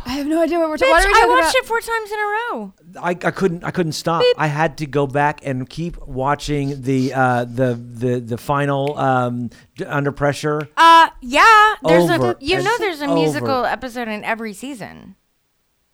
[0.08, 1.24] I have no idea what we're Bitch, talking about.
[1.24, 2.74] I watched it four times in a row.
[3.02, 4.24] I, I couldn't I couldn't stop.
[4.38, 9.50] I had to go back and keep watching the uh, the the the final um,
[9.76, 10.70] D- Under Pressure.
[10.78, 11.74] Uh, yeah.
[11.84, 13.16] There's Over a you and know there's a over.
[13.16, 15.16] musical episode in every season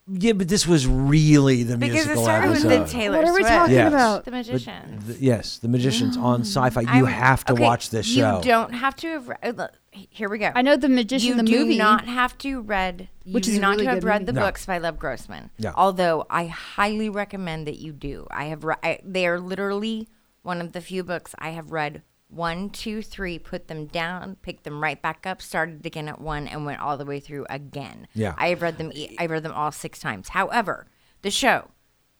[0.05, 2.67] Yeah, but this was really the because it musical started episode.
[2.81, 3.49] with the Taylor What are we Swift.
[3.53, 3.87] talking Yes.
[3.87, 4.25] about?
[4.25, 5.05] The But Magicians.
[5.07, 6.81] th- yes, the Magicians on Syfy.
[6.81, 8.37] You I'm- have to okay, watch this show.
[8.39, 9.27] You don't have to have.
[9.29, 10.51] Re- uh, look, here we go.
[10.53, 11.77] I know the magician, you the do movie.
[11.77, 13.07] not have to read.
[13.23, 14.25] You Which do is a not really to have good read movie.
[14.33, 14.41] the No.
[14.41, 15.51] books by Lev Grossman.
[15.57, 15.71] Yeah.
[15.75, 18.27] Although I highly recommend that you do.
[18.29, 18.65] I have.
[18.65, 20.09] Re- I, they are literally
[20.41, 22.01] one of the few books I have read.
[22.33, 23.37] One, two, three.
[23.39, 24.37] Put them down.
[24.41, 25.41] Picked them right back up.
[25.41, 28.07] Started again at one and went all the way through again.
[28.13, 28.33] Yeah.
[28.37, 28.91] I have read them.
[29.19, 30.29] I've read them all six times.
[30.29, 30.87] However,
[31.21, 31.69] the show.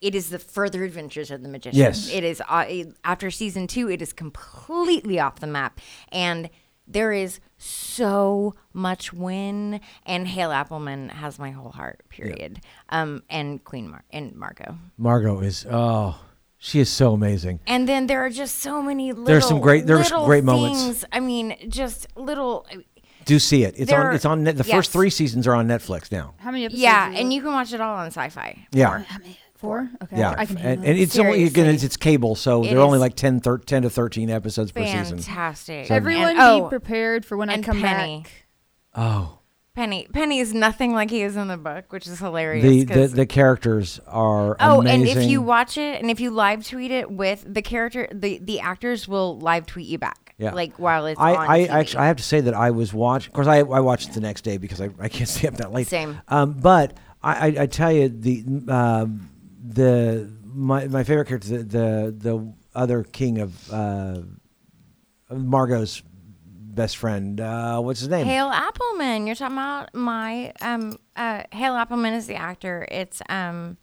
[0.01, 1.79] It is the further adventures of the magician.
[1.79, 2.11] Yes.
[2.11, 3.89] It is uh, it- after season two.
[3.89, 5.79] It is completely off the map,
[6.11, 6.49] and
[6.85, 12.01] there is so much win, and Hale Appleman has my whole heart.
[12.09, 12.59] Period.
[12.89, 14.77] Um, and Queen Mar- and Margot.
[14.97, 16.19] Margot is oh,
[16.65, 17.59] she is so amazing.
[17.67, 19.25] And then there are just so many little.
[19.25, 20.81] There's some great- there's little great moments.
[20.81, 21.05] things.
[21.11, 22.65] I mean, just little.
[23.25, 23.75] Do see it.
[23.77, 24.15] It's There- on.
[24.15, 24.43] It's on.
[24.43, 24.75] Net, the yes.
[24.75, 26.33] first three seasons are on Netflix now.
[26.37, 26.81] How many episodes?
[26.81, 28.59] Yeah, and you can watch it all on Syfy.
[28.71, 28.99] Yeah.
[29.03, 29.37] How many?
[29.55, 29.89] Four.
[30.03, 30.17] Okay.
[30.19, 32.99] Yeah, I can and, and it's only again it's, it's cable, so It they're only
[32.99, 35.19] like 10, thir- 10 to thirteen episodes per season.
[35.19, 35.89] Fantastic.
[35.89, 38.23] Everyone And- oh, be prepared for when I come Penny.
[38.23, 38.31] back.
[38.93, 39.39] Oh,
[39.75, 40.07] Penny.
[40.13, 42.63] Penny is nothing like he is in the book, which is hilarious.
[42.63, 45.01] the, the the characters are Oh, amazing.
[45.09, 48.37] and if you watch it and if you live tweet it with the character, the
[48.37, 50.35] the actors will live tweet you back.
[50.37, 50.53] Yeah.
[50.53, 51.69] Like while it's I, on I TV.
[51.69, 53.29] actually I have to say that I was watching.
[53.31, 55.55] Of course, I I watched it the next day because I, I can't stay up
[55.55, 55.87] that late.
[55.87, 56.21] Same.
[56.27, 59.29] Um, but I, I, I tell you the um,
[59.65, 64.19] the my my favorite character the the, the other king of uh,
[65.31, 66.03] Margot's
[66.73, 67.39] best friend.
[67.39, 68.25] Uh, what's his name?
[68.25, 69.25] Hale Appleman.
[69.25, 72.87] You're talking about my um uh Hale Appleman is the actor.
[72.91, 73.77] It's um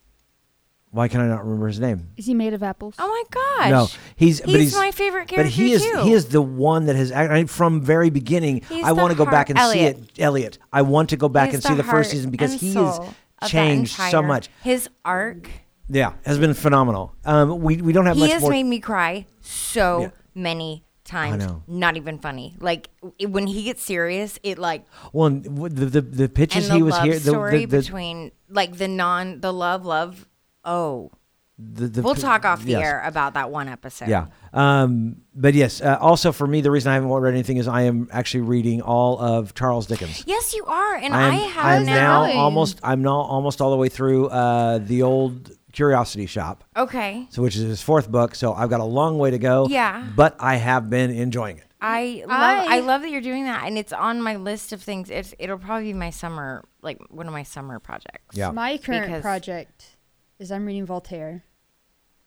[0.91, 2.09] Why can I not remember his name?
[2.17, 2.95] Is he made of apples?
[2.99, 3.71] oh my gosh.
[3.71, 6.01] No, he's, but He's he's my favorite character But he is too.
[6.03, 8.63] he is the one that has act- I, from very beginning.
[8.69, 10.59] He's I want to the go back and heart- see it, Eliot.
[10.73, 12.99] I want to go back He's and see the first season because he soul has
[12.99, 14.49] of that changed so much.
[14.63, 15.49] His arc.
[15.93, 17.15] Yeah, has been phenomenal.
[17.25, 18.51] Um, we we don't have He much has more.
[18.53, 20.11] made me cry so Yeah.
[20.35, 21.47] many times.
[21.47, 21.63] know.
[21.67, 22.57] Not even funny.
[22.61, 22.89] Like
[23.19, 26.69] it, when he gets serious, it like well, and w- the the, the and pitches
[26.69, 27.19] the he was love here.
[27.19, 30.27] The, story the, the, between like the non the love love.
[30.65, 31.11] Oh,
[31.59, 32.83] the, the, we'll talk off the yes.
[32.83, 34.09] air about that one episode.
[34.09, 34.27] Yeah.
[34.53, 37.83] Um, but yes, uh, also for me, the reason I haven't read anything is I
[37.83, 40.25] am actually reading all of Charles Dickens.
[40.27, 42.35] Yes, you are, and I'm, I have I'm now Really?
[42.37, 46.65] almost I'm now almost all the way through uh, the old Curiosity Shop.
[46.77, 47.27] Okay.
[47.31, 48.35] so which is his fourth book.
[48.35, 49.67] So I've got a long way to go.
[49.69, 50.07] Yeah.
[50.17, 51.65] but I have been enjoying it.
[51.83, 52.31] I love
[52.69, 55.09] I, I- love that you're doing that, and it's on my list of things.
[55.09, 58.37] It's it'll probably be my summer, like one of my summer projects.
[58.37, 58.51] Yeah.
[58.51, 59.97] My current Because- project
[60.39, 61.43] is I'm reading Voltaire.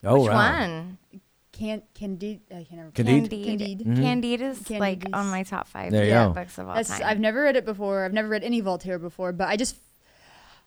[0.04, 0.60] Oh Which wow.
[0.60, 0.98] one?
[1.52, 2.39] Can Candide?
[2.50, 2.91] I can't remember.
[2.94, 3.30] Candide?
[3.30, 3.46] Candide.
[3.46, 3.80] Candide.
[3.82, 4.02] Mm-hmm.
[4.04, 6.34] Candide is like on my top five There you favorite go.
[6.34, 7.04] books of all That's, time.
[7.06, 8.06] I've never read it before.
[8.06, 9.76] I've never read any Voltaire before, but I just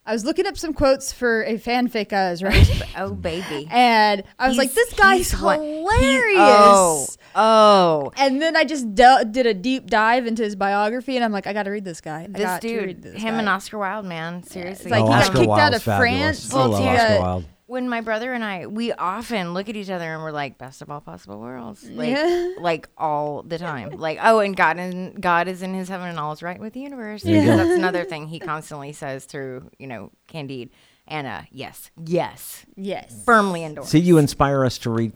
[0.06, 3.66] I was looking up some quotes for a fanfic I was writing, oh, oh baby,
[3.72, 8.94] and I was like, "This guy's oh, hilarious." he's- oh, oh, And then I just
[8.94, 11.84] de- did a deep dive into his biography, and I'm like, I got to read
[11.84, 12.22] this guy.
[12.22, 13.38] I this got to dude, read this him guy.
[13.40, 14.84] and Oscar Wilde, man, seriously.
[14.86, 16.48] It's like oh, he got Oscar kicked out of fabulous.
[16.50, 16.54] France.
[16.54, 17.44] I love Oscar Wilde.
[17.66, 20.82] When my brother and I, we often look at each other and we're like, best
[20.82, 22.50] of all possible worlds, like, Yeah.
[22.60, 23.90] like all the time.
[23.98, 26.72] Like, oh, and God and God is in His heaven and all is right with
[26.74, 27.24] the universe.
[27.24, 27.56] you Because go.
[27.64, 30.70] That's another thing he constantly says through, you know, Candide.
[31.08, 33.22] And uh, yes, yes, Yes.
[33.24, 33.90] firmly endorsed.
[33.90, 35.12] See, you inspire us to read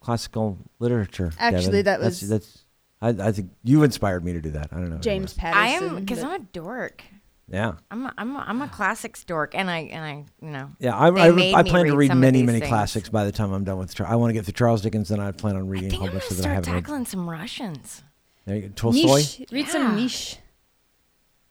[0.00, 1.32] classical literature.
[1.38, 1.84] Actually, Devin.
[1.84, 2.58] that that's, was- that's.
[3.00, 4.68] I, I think you inspired me to do that.
[4.72, 4.98] I don't know.
[4.98, 5.88] James I Patterson.
[5.88, 7.02] am because I'm a dork.
[7.48, 7.74] Yeah.
[7.90, 10.96] I'm a, I'm a, I'm a classics dork, and I and I you know Yeah,
[10.96, 12.68] I, I, made I me plan to read read some of many, many things.
[12.68, 13.94] classics by the time I'm done with.
[13.94, 15.90] Char- I want to get through Charles Dickens, then I plan on I reading a
[15.90, 16.80] think whole I'm gonna that I start haven't read.
[16.84, 18.02] tackling some Russians.
[18.46, 18.68] There you go.
[18.74, 19.16] Tolstoy.
[19.16, 19.42] niche.
[19.50, 19.94] Read some Yeah.
[19.96, 20.38] niche.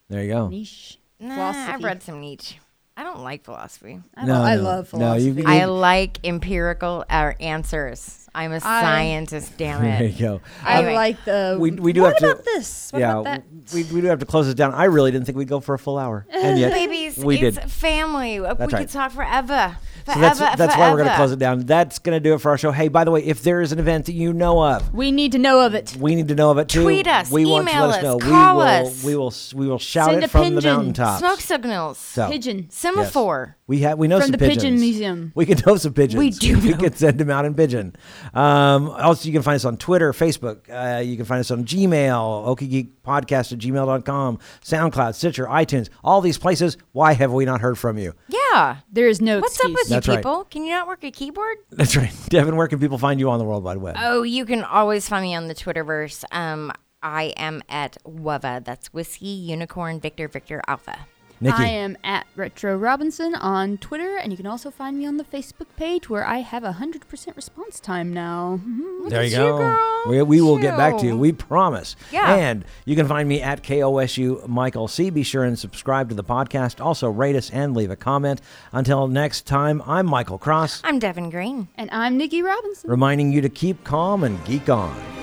[0.09, 0.47] There you go.
[0.47, 0.97] Niche.
[1.19, 1.73] Nah, Philosophy.
[1.73, 2.59] I've read some Nietzsche.
[2.97, 3.99] I don't like philosophy.
[4.15, 4.61] I, No, lo- I no.
[4.63, 5.41] love No, you- philosophy.
[5.41, 8.17] you- I like empirical uh, answers.
[8.35, 9.97] I'm a I- scientist, damn it.
[9.99, 10.41] There you go.
[10.63, 10.93] I Anyway.
[10.93, 11.57] like the.
[11.59, 12.91] We- we do what have to- about this?
[12.91, 13.43] What yeah, about that?
[13.73, 14.73] we, we do have to close this down.
[14.73, 17.57] I really didn't think we'd go for a full hour, and yet Babies, we it's
[17.57, 17.71] did.
[17.71, 18.39] family.
[18.39, 19.77] we That's could talk forever.
[20.05, 21.61] So that's that's why we're going to close it down.
[21.61, 22.71] That's going to do it for our show.
[22.71, 25.31] Hey, by the way, if there is an event that you know of, We need
[25.33, 25.95] to know of it.
[25.99, 26.83] we need to know of it too.
[26.83, 28.17] Tweet us, We want to email let us us, know.
[28.19, 29.03] call we will, us.
[29.03, 29.33] We will.
[29.55, 31.19] We will shout Send it from the mountaintops.
[31.19, 31.97] Smoke signals.
[31.97, 32.69] So Pigeon.
[32.69, 33.57] Semaphore.
[33.67, 33.97] we have.
[33.97, 34.31] We know some pigeons.
[34.31, 34.63] From some the pigeons.
[34.63, 35.31] Pigeon Museum.
[35.35, 36.19] We can know some pigeons.
[36.19, 36.77] We do We know.
[36.77, 37.95] can send them out in pigeon.
[38.33, 40.69] Um, also, you can find us on Twitter, Facebook.
[40.69, 46.37] Uh, you can find us on Gmail, okiegeekpodcast at gmail.com, SoundCloud, Stitcher, iTunes, all these
[46.37, 46.77] places.
[46.91, 48.13] Why have we not heard from you?
[48.27, 48.77] Yeah.
[48.91, 49.71] There is no What's excuse.
[49.73, 50.49] up with That's you right.
[50.49, 51.57] Can you not work a keyboard?
[51.71, 52.11] That's right.
[52.29, 53.95] Devin, where can people find you on the World Wide Web?
[53.99, 56.23] Oh, you can always find me on the Twitterverse.
[56.31, 56.71] Um,
[57.03, 58.63] I am at WUVA.
[58.63, 61.07] That's Whiskey Unicorn Victor Victor Alpha.
[61.41, 61.63] Nikki.
[61.63, 65.23] I am at Retro Robinson on Twitter, and you can also find me on the
[65.23, 68.59] Facebook page where I have a 100% response time now.
[68.63, 69.09] Mhm.
[69.09, 69.45] There you go.
[69.47, 69.77] you, girl.
[70.07, 71.11] We, we will get back to you.
[71.13, 71.17] You.
[71.17, 71.95] We promise.
[72.11, 72.33] Yeah.
[72.35, 75.09] And you can find me at KOSU Michael C.
[75.09, 76.83] Be sure and subscribe to the podcast.
[76.83, 78.39] Also, rate us and leave a comment.
[78.71, 81.67] Until next time, I'm Michael Cross, I'm Devin Green.
[81.75, 82.89] And I'm Nikki Robinson.
[82.89, 85.20] reminding you to keep calm and geek on.